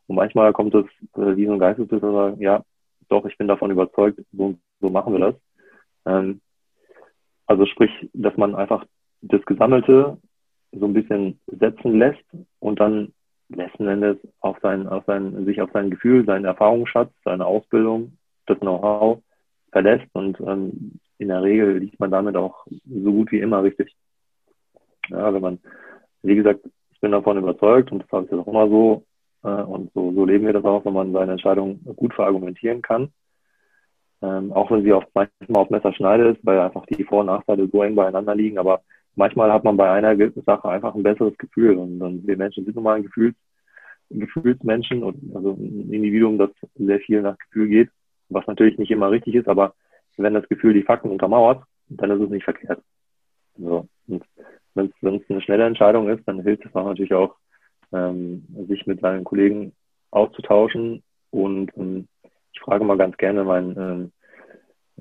Und 0.06 0.16
manchmal 0.16 0.52
kommt 0.52 0.74
es 0.74 0.86
äh, 1.16 1.36
wie 1.36 1.46
so 1.46 1.52
ein 1.52 1.58
Geistesblitz 1.58 2.02
ja, 2.38 2.62
doch, 3.12 3.24
ich 3.26 3.38
bin 3.38 3.48
davon 3.48 3.70
überzeugt, 3.70 4.20
so, 4.32 4.54
so 4.80 4.90
machen 4.90 5.12
wir 5.12 5.20
das. 5.20 5.34
Ähm, 6.06 6.40
also 7.46 7.66
sprich, 7.66 7.90
dass 8.14 8.36
man 8.36 8.54
einfach 8.54 8.84
das 9.20 9.44
Gesammelte 9.44 10.18
so 10.72 10.86
ein 10.86 10.94
bisschen 10.94 11.38
setzen 11.46 11.98
lässt 11.98 12.24
und 12.58 12.80
dann 12.80 13.12
letzten 13.48 13.86
Endes 13.86 14.16
auf 14.40 14.56
sein, 14.62 14.88
auf 14.88 15.04
sein, 15.04 15.44
sich 15.44 15.60
auf 15.60 15.70
sein 15.72 15.90
Gefühl, 15.90 16.24
seinen 16.24 16.46
Erfahrungsschatz, 16.46 17.12
seine 17.24 17.44
Ausbildung, 17.44 18.16
das 18.46 18.58
Know-how 18.60 19.22
verlässt 19.70 20.08
und 20.14 20.40
ähm, 20.40 20.98
in 21.18 21.28
der 21.28 21.42
Regel 21.42 21.78
liegt 21.78 22.00
man 22.00 22.10
damit 22.10 22.36
auch 22.36 22.66
so 22.68 23.12
gut 23.12 23.30
wie 23.30 23.40
immer 23.40 23.62
richtig. 23.62 23.94
Ja, 25.08 25.32
wenn 25.32 25.42
man, 25.42 25.58
wie 26.22 26.34
gesagt, 26.34 26.60
ich 26.92 27.00
bin 27.00 27.12
davon 27.12 27.36
überzeugt 27.36 27.92
und 27.92 28.02
das 28.02 28.10
habe 28.10 28.26
ich 28.26 28.32
auch 28.32 28.46
immer 28.46 28.68
so 28.68 29.04
und 29.48 29.92
so, 29.94 30.12
so 30.12 30.24
leben 30.24 30.46
wir 30.46 30.52
das 30.52 30.64
auch, 30.64 30.84
wenn 30.84 30.92
man 30.92 31.12
seine 31.12 31.32
Entscheidung 31.32 31.80
gut 31.96 32.14
verargumentieren 32.14 32.82
kann. 32.82 33.12
Ähm, 34.22 34.52
auch 34.52 34.70
wenn 34.70 34.84
sie 34.84 34.92
auf, 34.92 35.04
manchmal 35.14 35.62
auf 35.62 35.70
Messerschneide 35.70 36.28
ist, 36.28 36.46
weil 36.46 36.60
einfach 36.60 36.86
die 36.86 37.02
Vor- 37.02 37.20
und 37.20 37.26
Nachteile 37.26 37.68
so 37.68 37.82
eng 37.82 37.96
beieinander 37.96 38.34
liegen, 38.36 38.58
aber 38.58 38.82
manchmal 39.16 39.52
hat 39.52 39.64
man 39.64 39.76
bei 39.76 39.90
einer 39.90 40.16
Sache 40.46 40.68
einfach 40.68 40.94
ein 40.94 41.02
besseres 41.02 41.36
Gefühl. 41.38 41.76
Und, 41.76 42.00
und 42.00 42.26
wir 42.26 42.36
Menschen 42.36 42.64
sind 42.64 42.76
nun 42.76 42.84
mal 42.84 42.96
ein 42.96 43.02
Gefühls, 43.02 43.34
Gefühlsmenschen 44.10 45.02
und 45.02 45.34
also 45.34 45.52
ein 45.52 45.92
Individuum, 45.92 46.38
das 46.38 46.50
sehr 46.74 47.00
viel 47.00 47.22
nach 47.22 47.36
Gefühl 47.38 47.68
geht, 47.68 47.90
was 48.28 48.46
natürlich 48.46 48.78
nicht 48.78 48.90
immer 48.90 49.10
richtig 49.10 49.34
ist, 49.34 49.48
aber 49.48 49.74
wenn 50.16 50.34
das 50.34 50.48
Gefühl 50.48 50.74
die 50.74 50.82
Fakten 50.82 51.10
untermauert, 51.10 51.64
dann 51.88 52.10
ist 52.10 52.20
es 52.20 52.30
nicht 52.30 52.44
verkehrt. 52.44 52.80
So. 53.56 53.88
Und 54.06 54.22
wenn 54.74 54.86
es 54.86 55.30
eine 55.30 55.40
schnelle 55.40 55.64
Entscheidung 55.64 56.08
ist, 56.08 56.26
dann 56.26 56.42
hilft 56.42 56.64
es 56.64 56.74
auch 56.74 56.86
natürlich 56.86 57.14
auch, 57.14 57.34
ähm, 57.92 58.46
sich 58.68 58.86
mit 58.86 59.00
seinen 59.00 59.24
Kollegen 59.24 59.72
auszutauschen. 60.10 61.02
Und 61.30 61.70
ähm, 61.76 62.08
ich 62.52 62.60
frage 62.60 62.84
mal 62.84 62.98
ganz 62.98 63.16
gerne 63.16 63.44
meinen 63.44 63.76
ähm, 63.78 64.12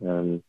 ähm, 0.01 0.43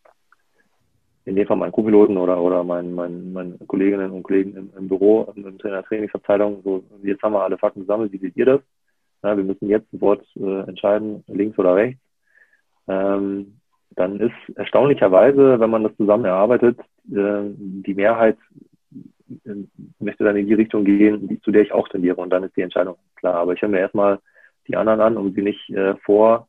in 1.25 1.37
dem 1.37 1.47
Fall 1.47 1.57
meinen 1.57 1.73
Co-Piloten 1.73 2.17
oder, 2.17 2.41
oder 2.41 2.65
meinen, 2.65 2.95
meinen, 2.95 3.33
meinen 3.33 3.67
Kolleginnen 3.67 4.11
und 4.11 4.23
Kollegen 4.23 4.57
im, 4.57 4.71
im 4.77 4.89
Büro, 4.89 5.33
in 5.37 5.59
der 5.59 5.85
Trainingsabteilung, 5.85 6.63
so, 6.65 6.85
jetzt 7.03 7.23
haben 7.23 7.33
wir 7.33 7.43
alle 7.43 7.59
Fakten 7.59 7.81
gesammelt, 7.81 8.13
wie 8.13 8.19
seht 8.19 8.37
ihr 8.37 8.47
das? 8.47 8.61
Ja, 9.23 9.37
wir 9.37 9.45
müssen 9.45 9.69
jetzt 9.69 9.89
sofort 9.93 10.25
äh, 10.37 10.61
entscheiden, 10.69 11.23
links 11.29 11.57
oder 11.59 11.77
rechts. 11.77 12.01
Ähm, 12.89 13.59
dann 13.91 14.19
ist 14.19 14.57
erstaunlicherweise, 14.57 15.61
wenn 15.61 15.71
man 15.71 15.85
das 15.85 15.97
zusammen 15.97 16.25
erarbeitet, 16.25 16.81
äh, 17.13 17.51
die 17.57 17.95
Mehrheit 17.95 18.39
möchte 19.99 20.25
dann 20.25 20.37
in 20.37 20.47
die 20.47 20.55
Richtung 20.55 20.85
gehen, 20.85 21.29
die, 21.29 21.41
zu 21.41 21.51
der 21.51 21.63
ich 21.63 21.73
auch 21.73 21.89
tendiere. 21.89 22.17
Und 22.17 22.31
dann 22.31 22.45
ist 22.45 22.57
die 22.57 22.63
Entscheidung 22.63 22.97
klar. 23.17 23.35
Aber 23.35 23.53
ich 23.53 23.63
höre 23.63 23.69
mir 23.69 23.81
erstmal 23.81 24.19
die 24.69 24.77
anderen 24.77 25.01
an, 25.01 25.17
um 25.17 25.33
sie 25.33 25.43
nicht 25.43 25.71
äh, 25.71 25.95
vor, 26.05 26.49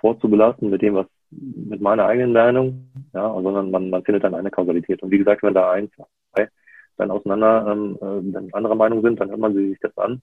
vorzubelasten 0.00 0.70
mit 0.70 0.82
dem, 0.82 0.94
was 0.94 1.06
mit 1.30 1.80
meiner 1.80 2.06
eigenen 2.06 2.32
Meinung, 2.32 2.90
ja, 3.14 3.32
sondern 3.32 3.70
man, 3.70 3.90
man 3.90 4.04
findet 4.04 4.24
dann 4.24 4.34
eine 4.34 4.50
Kausalität. 4.50 5.02
Und 5.02 5.10
wie 5.10 5.18
gesagt, 5.18 5.42
wenn 5.42 5.54
da 5.54 5.70
eins, 5.70 5.90
zwei 5.94 6.48
dann 6.96 7.10
auseinander 7.10 7.66
ähm, 7.72 7.96
äh, 7.96 8.32
dann 8.32 8.52
anderer 8.52 8.74
Meinung 8.74 9.02
sind, 9.02 9.20
dann 9.20 9.30
hört 9.30 9.40
man 9.40 9.54
sich 9.54 9.78
das 9.80 9.96
an, 9.96 10.20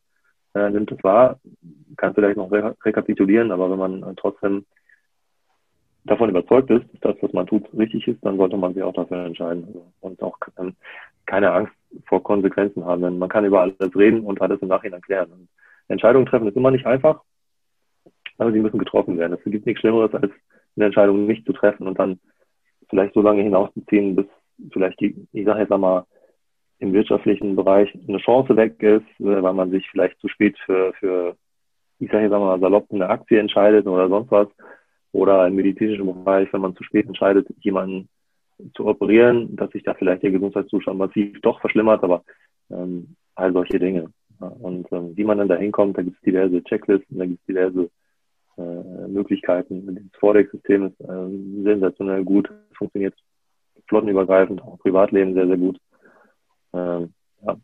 äh, 0.54 0.70
nimmt 0.70 0.92
es 0.92 1.04
wahr, 1.04 1.40
kann 1.98 2.14
vielleicht 2.14 2.38
noch 2.38 2.52
re 2.52 2.76
rekapitulieren, 2.84 3.52
aber 3.52 3.72
wenn 3.72 3.80
man 3.80 4.04
äh, 4.04 4.14
trotzdem 4.16 4.66
davon 6.06 6.30
überzeugt 6.30 6.70
ist, 6.70 6.86
dass 7.02 7.14
das, 7.14 7.24
was 7.24 7.34
man 7.34 7.48
tut, 7.48 7.66
richtig 7.78 8.08
ist, 8.08 8.24
dann 8.24 8.38
sollte 8.38 8.58
man 8.58 8.74
sich 8.74 8.84
auch 8.84 8.94
dafür 8.94 9.26
entscheiden 9.26 9.66
also, 9.68 9.92
und 10.02 10.22
auch 10.22 10.38
ähm, 10.58 10.76
keine 11.26 11.52
Angst 11.52 11.74
vor 12.06 12.24
Konsequenzen 12.24 12.86
haben. 12.86 13.02
Denn 13.02 13.20
man 13.20 13.30
kann 13.30 13.46
über 13.46 13.62
alles 13.62 13.76
reden 13.96 14.22
und 14.22 14.42
alles 14.42 14.62
im 14.62 14.68
Nachhinein 14.68 15.02
klären. 15.02 15.32
Und 15.32 15.50
Entscheidungen 15.88 16.26
treffen 16.26 16.48
ist 16.48 16.58
immer 16.58 16.72
nicht 16.72 16.86
einfach, 16.86 17.22
aber 18.38 18.52
sie 18.52 18.60
müssen 18.60 18.80
getroffen 18.80 19.18
werden. 19.18 19.34
Es 19.34 19.52
gibt 19.52 19.66
nichts 19.66 19.82
Schlimmeres, 19.82 20.14
als 20.14 20.32
eine 20.76 20.86
Entscheidung 20.86 21.26
nicht 21.26 21.46
zu 21.46 21.54
treffen 21.54 21.88
und 21.88 22.00
dann 22.00 22.20
vielleicht 22.90 23.14
so 23.14 23.22
lange 23.22 23.44
hinauszuziehen, 23.44 24.16
bis 24.16 24.26
vielleicht 24.72 25.00
die, 25.00 25.28
ich 25.32 25.46
sage 25.46 25.62
jetzt 25.62 25.72
einmal, 25.72 26.06
im 26.80 26.94
wirtschaftlichen 26.94 27.56
Bereich 27.56 27.94
eine 28.08 28.20
Chance 28.20 28.56
weg 28.56 28.82
ist, 28.82 29.06
äh, 29.20 29.44
weil 29.44 29.54
man 29.54 29.70
sich 29.70 29.88
vielleicht 29.90 30.20
zu 30.20 30.30
spät 30.30 30.58
für, 30.66 30.94
für 30.94 31.36
ich 32.00 32.10
sage 32.10 32.24
jetzt 32.24 32.34
einmal 32.34 32.60
salopp, 32.60 32.88
eine 32.92 33.10
Aktie 33.10 33.40
entscheidet 33.40 33.86
oder 33.86 34.08
sonst 34.08 34.32
was. 34.32 34.48
Oder 35.12 35.48
im 35.48 35.56
medizinischen 35.56 36.06
Bereich, 36.06 36.52
wenn 36.54 36.62
man 36.62 36.76
zu 36.76 36.84
spät 36.84 37.08
entscheidet, 37.08 37.48
jemanden 37.60 38.08
zu 38.76 38.86
operieren, 38.86 39.56
dass 39.56 39.72
sich 39.72 39.84
da 39.84 39.94
vielleicht 39.94 40.24
der 40.24 40.32
Gesundheitszustand 40.32 40.98
massiv 40.98 41.40
doch 41.42 41.60
verschlimmert, 41.62 42.04
aber 42.04 42.24
ähm, 42.70 43.16
all 43.36 43.54
solche 43.54 43.80
Dinge. 43.80 44.12
Und 44.40 44.92
ähm, 44.92 45.16
wie 45.16 45.24
man 45.24 45.38
dann 45.38 45.50
da 45.50 45.56
hinkommt, 45.56 45.98
da 45.98 46.02
gibt 46.02 46.18
es 46.18 46.22
diverse 46.22 46.64
Checklisten, 46.64 47.18
da 47.18 47.26
gibt 47.26 47.40
es 47.42 47.46
diverse 47.46 47.90
äh, 48.58 49.08
Möglichkeiten. 49.08 49.96
Das 50.12 50.20
Forex-System 50.20 50.88
ist 50.88 51.00
äh, 51.02 51.64
sensationell 51.64 52.24
gut, 52.24 52.50
funktioniert 52.74 53.16
flottenübergreifend, 53.88 54.62
auch 54.62 54.78
Privatleben 54.80 55.34
sehr, 55.34 55.48
sehr 55.48 55.58
gut. 55.58 55.80
Ähm, 56.74 57.14
ja. 57.42 57.58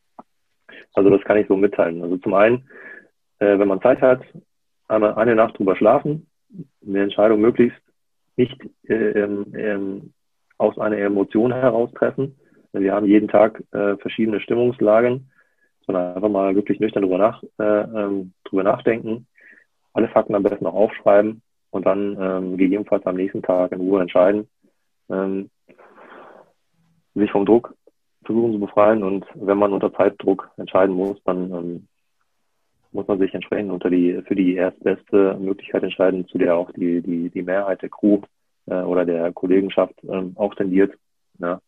Also 0.93 1.09
das 1.09 1.21
kann 1.23 1.37
ich 1.37 1.47
so 1.47 1.55
mitteilen. 1.55 2.01
Also 2.01 2.17
zum 2.17 2.33
einen, 2.33 2.69
äh, 3.39 3.57
wenn 3.59 3.67
man 3.67 3.81
Zeit 3.81 4.01
hat, 4.01 4.21
einmal 4.87 5.15
eine 5.15 5.35
Nacht 5.35 5.57
drüber 5.57 5.75
schlafen, 5.75 6.27
eine 6.85 7.03
Entscheidung 7.03 7.41
möglichst 7.41 7.79
nicht 8.37 8.59
äh, 8.87 9.21
ähm, 9.21 10.13
aus 10.57 10.77
einer 10.77 10.97
Emotion 10.97 11.53
heraus 11.53 11.91
treffen. 11.93 12.35
Wir 12.73 12.93
haben 12.93 13.05
jeden 13.05 13.27
Tag 13.27 13.63
äh, 13.71 13.95
verschiedene 13.97 14.39
Stimmungslagen, 14.41 15.29
sondern 15.85 16.15
einfach 16.15 16.29
mal 16.29 16.55
wirklich 16.55 16.79
nüchtern 16.79 17.03
drüber, 17.03 17.17
nach, 17.17 17.43
äh, 17.59 17.63
ähm, 17.63 18.33
drüber 18.43 18.63
nachdenken, 18.63 19.27
alle 19.93 20.09
Fakten 20.09 20.35
am 20.35 20.43
besten 20.43 20.65
auch 20.65 20.73
aufschreiben 20.73 21.41
und 21.69 21.85
dann 21.85 22.17
ähm, 22.19 22.57
gegebenenfalls 22.57 23.05
am 23.05 23.15
nächsten 23.15 23.41
Tag 23.41 23.71
in 23.71 23.79
Ruhe 23.79 24.01
entscheiden, 24.01 24.47
ähm, 25.09 25.49
sich 27.13 27.31
vom 27.31 27.45
Druck 27.45 27.73
versuchen 28.25 28.53
zu 28.53 28.59
befreien. 28.59 29.03
Und 29.03 29.25
wenn 29.35 29.57
man 29.57 29.71
unter 29.71 29.93
Zeitdruck 29.93 30.49
entscheiden 30.57 30.95
muss, 30.95 31.17
dann 31.23 31.51
ähm, 31.51 31.87
muss 32.91 33.07
man 33.07 33.19
sich 33.19 33.33
entsprechend 33.33 33.71
unter 33.71 33.89
die 33.89 34.21
für 34.25 34.35
die 34.35 34.55
erstbeste 34.55 35.37
Möglichkeit 35.39 35.83
entscheiden, 35.83 36.27
zu 36.27 36.37
der 36.37 36.55
auch 36.55 36.71
die 36.71 37.01
die 37.01 37.29
die 37.29 37.43
Mehrheit 37.43 37.81
der 37.81 37.89
Crew 37.89 38.21
äh, 38.67 38.81
oder 38.81 39.05
der 39.05 39.31
Kollegenschaft 39.33 39.95
ähm, 40.03 40.33
auch 40.35 40.55
tendiert, 40.55 40.93
ja, 41.39 41.61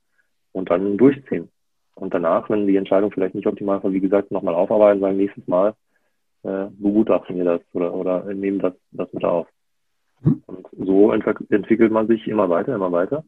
und 0.52 0.70
dann 0.70 0.98
durchziehen. 0.98 1.50
Und 1.96 2.14
danach, 2.14 2.50
wenn 2.50 2.68
die 2.68 2.76
Entscheidung 2.76 3.12
vielleicht 3.12 3.36
nicht 3.36 3.48
optimal 3.48 3.84
war, 3.84 3.92
wie 3.92 4.00
gesagt, 4.00 4.32
nochmal 4.32 4.54
aufarbeiten, 4.54 5.02
sagen 5.02 5.18
nächstes 5.18 5.48
Mal 5.48 5.74
äh, 6.44 6.68
begutachten 6.72 7.36
wir 7.36 7.44
das 7.44 7.62
oder, 7.74 7.94
oder 7.94 8.24
nehmen 8.34 8.60
das, 8.60 8.74
das 8.92 9.12
mit 9.14 9.24
auf. 9.24 9.48
Mhm. 10.22 10.44
Und 10.46 10.68
so 10.78 11.12
ent 11.12 11.26
entwickelt 11.50 11.92
man 11.92 12.08
sich 12.08 12.28
immer 12.28 12.50
weiter, 12.50 12.76
immer 12.76 12.92
weiter. 12.92 13.24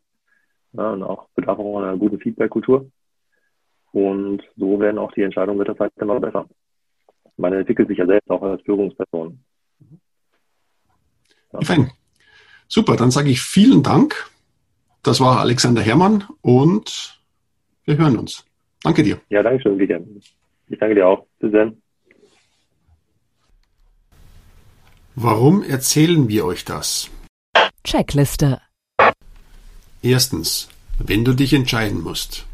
Ja, 0.73 0.91
und 0.91 1.03
auch 1.03 1.27
bedarf 1.36 1.58
auch 1.58 1.79
einer 1.79 1.97
guten 1.97 2.19
Feedback-Kultur. 2.19 2.89
Und 3.91 4.43
so 4.55 4.79
werden 4.79 4.99
auch 4.99 5.12
die 5.13 5.23
Entscheidungen 5.23 5.58
mit 5.58 5.67
der 5.67 5.77
Zeit 5.77 5.91
immer 5.95 6.19
besser. 6.19 6.47
Man 7.38 7.53
entwickelt 7.53 7.88
sich 7.88 7.97
ja 7.97 8.05
selbst 8.05 8.29
auch 8.29 8.43
als 8.43 8.62
Führungsperson. 8.62 9.39
Ja. 11.53 11.62
Fein. 11.62 11.89
Super, 12.69 12.95
dann 12.95 13.10
sage 13.10 13.32
ich 13.32 13.41
vielen 13.41 13.82
Dank. 13.82 14.29
Das 15.01 15.19
war 15.19 15.39
Alexander 15.39 15.82
Herrmann 15.82 16.23
und 16.41 17.19
wir 17.86 17.97
hören 17.97 18.17
uns. 18.17 18.45
Danke 18.84 19.01
dir. 19.03 19.19
Ja, 19.29 19.41
danke 19.41 19.62
schön, 19.63 19.79
Vivian. 19.79 20.05
Ich 20.67 20.77
danke 20.77 20.95
dir 20.95 21.08
auch. 21.08 21.25
Bis 21.39 21.51
dann. 21.51 21.82
Warum 25.15 25.63
erzählen 25.63 26.29
wir 26.29 26.45
euch 26.45 26.63
das? 26.63 27.10
Checkliste. 27.84 28.62
Erstens, 30.03 30.69
wenn 30.99 31.25
du 31.25 31.34
dich 31.34 31.53
entscheiden 31.53 32.01
musst. 32.01 32.45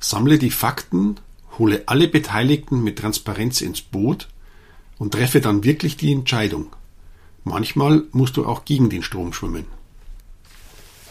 Sammle 0.00 0.38
die 0.38 0.50
Fakten, 0.50 1.16
hole 1.58 1.84
alle 1.86 2.08
Beteiligten 2.08 2.82
mit 2.82 2.98
Transparenz 2.98 3.60
ins 3.60 3.82
Boot 3.82 4.28
und 4.98 5.14
treffe 5.14 5.40
dann 5.40 5.64
wirklich 5.64 5.96
die 5.96 6.12
Entscheidung. 6.12 6.72
Manchmal 7.48 8.04
musst 8.12 8.36
du 8.36 8.44
auch 8.44 8.66
gegen 8.66 8.90
den 8.90 9.02
Strom 9.02 9.32
schwimmen. 9.32 9.64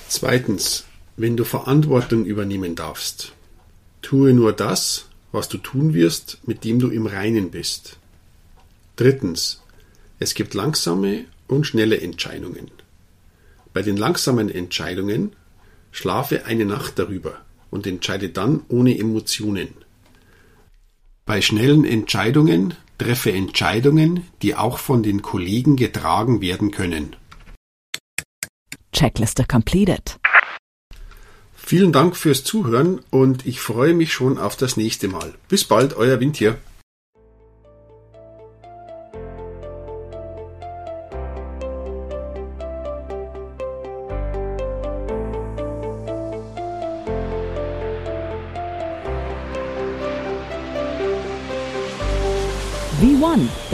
Zweitens, 0.08 0.86
wenn 1.16 1.36
du 1.36 1.44
Verantwortung 1.44 2.26
übernehmen 2.26 2.76
darfst. 2.76 3.34
Tue 4.04 4.34
nur 4.34 4.54
das, 4.54 5.08
was 5.32 5.50
du 5.50 5.58
tun 5.58 5.96
wirst, 5.96 6.38
mit 6.46 6.64
dem 6.64 6.78
du 6.78 6.90
im 6.90 7.08
Reinen 7.08 7.50
bist. 7.50 7.98
Drittens, 8.98 9.64
es 10.20 10.36
gibt 10.36 10.54
langsame 10.54 11.26
und 11.48 11.66
schnelle 11.66 12.00
Entscheidungen. 12.00 12.70
Bei 13.74 13.82
den 13.82 13.98
langsamen 13.98 14.50
Entscheidungen 14.50 15.36
schlafe 15.92 16.46
eine 16.46 16.66
Nacht 16.66 17.00
darüber 17.00 17.42
und 17.72 17.88
entscheide 17.88 18.30
dann 18.30 18.62
ohne 18.68 18.98
Emotionen. 18.98 19.70
Bei 21.26 21.42
schnellen 21.42 21.84
Entscheidungen 21.84 22.76
treffe 22.98 23.32
Entscheidungen, 23.32 24.28
die 24.42 24.56
auch 24.56 24.78
von 24.78 25.04
den 25.04 25.22
Kollegen 25.22 25.76
getragen 25.76 26.42
werden 26.42 26.72
können. 26.72 27.16
Checkliste 28.92 29.46
completed. 29.46 30.20
Vielen 31.56 31.92
Dank 31.92 32.16
fürs 32.16 32.44
Zuhören 32.44 33.02
und 33.10 33.46
ich 33.46 33.60
freue 33.60 33.94
mich 33.94 34.14
schon 34.14 34.38
auf 34.38 34.56
das 34.56 34.78
nächste 34.78 35.10
Mal. 35.10 35.34
Bis 35.50 35.66
bald, 35.66 35.96
euer 35.96 36.20
Wind 36.20 36.38
hier. 36.38 36.58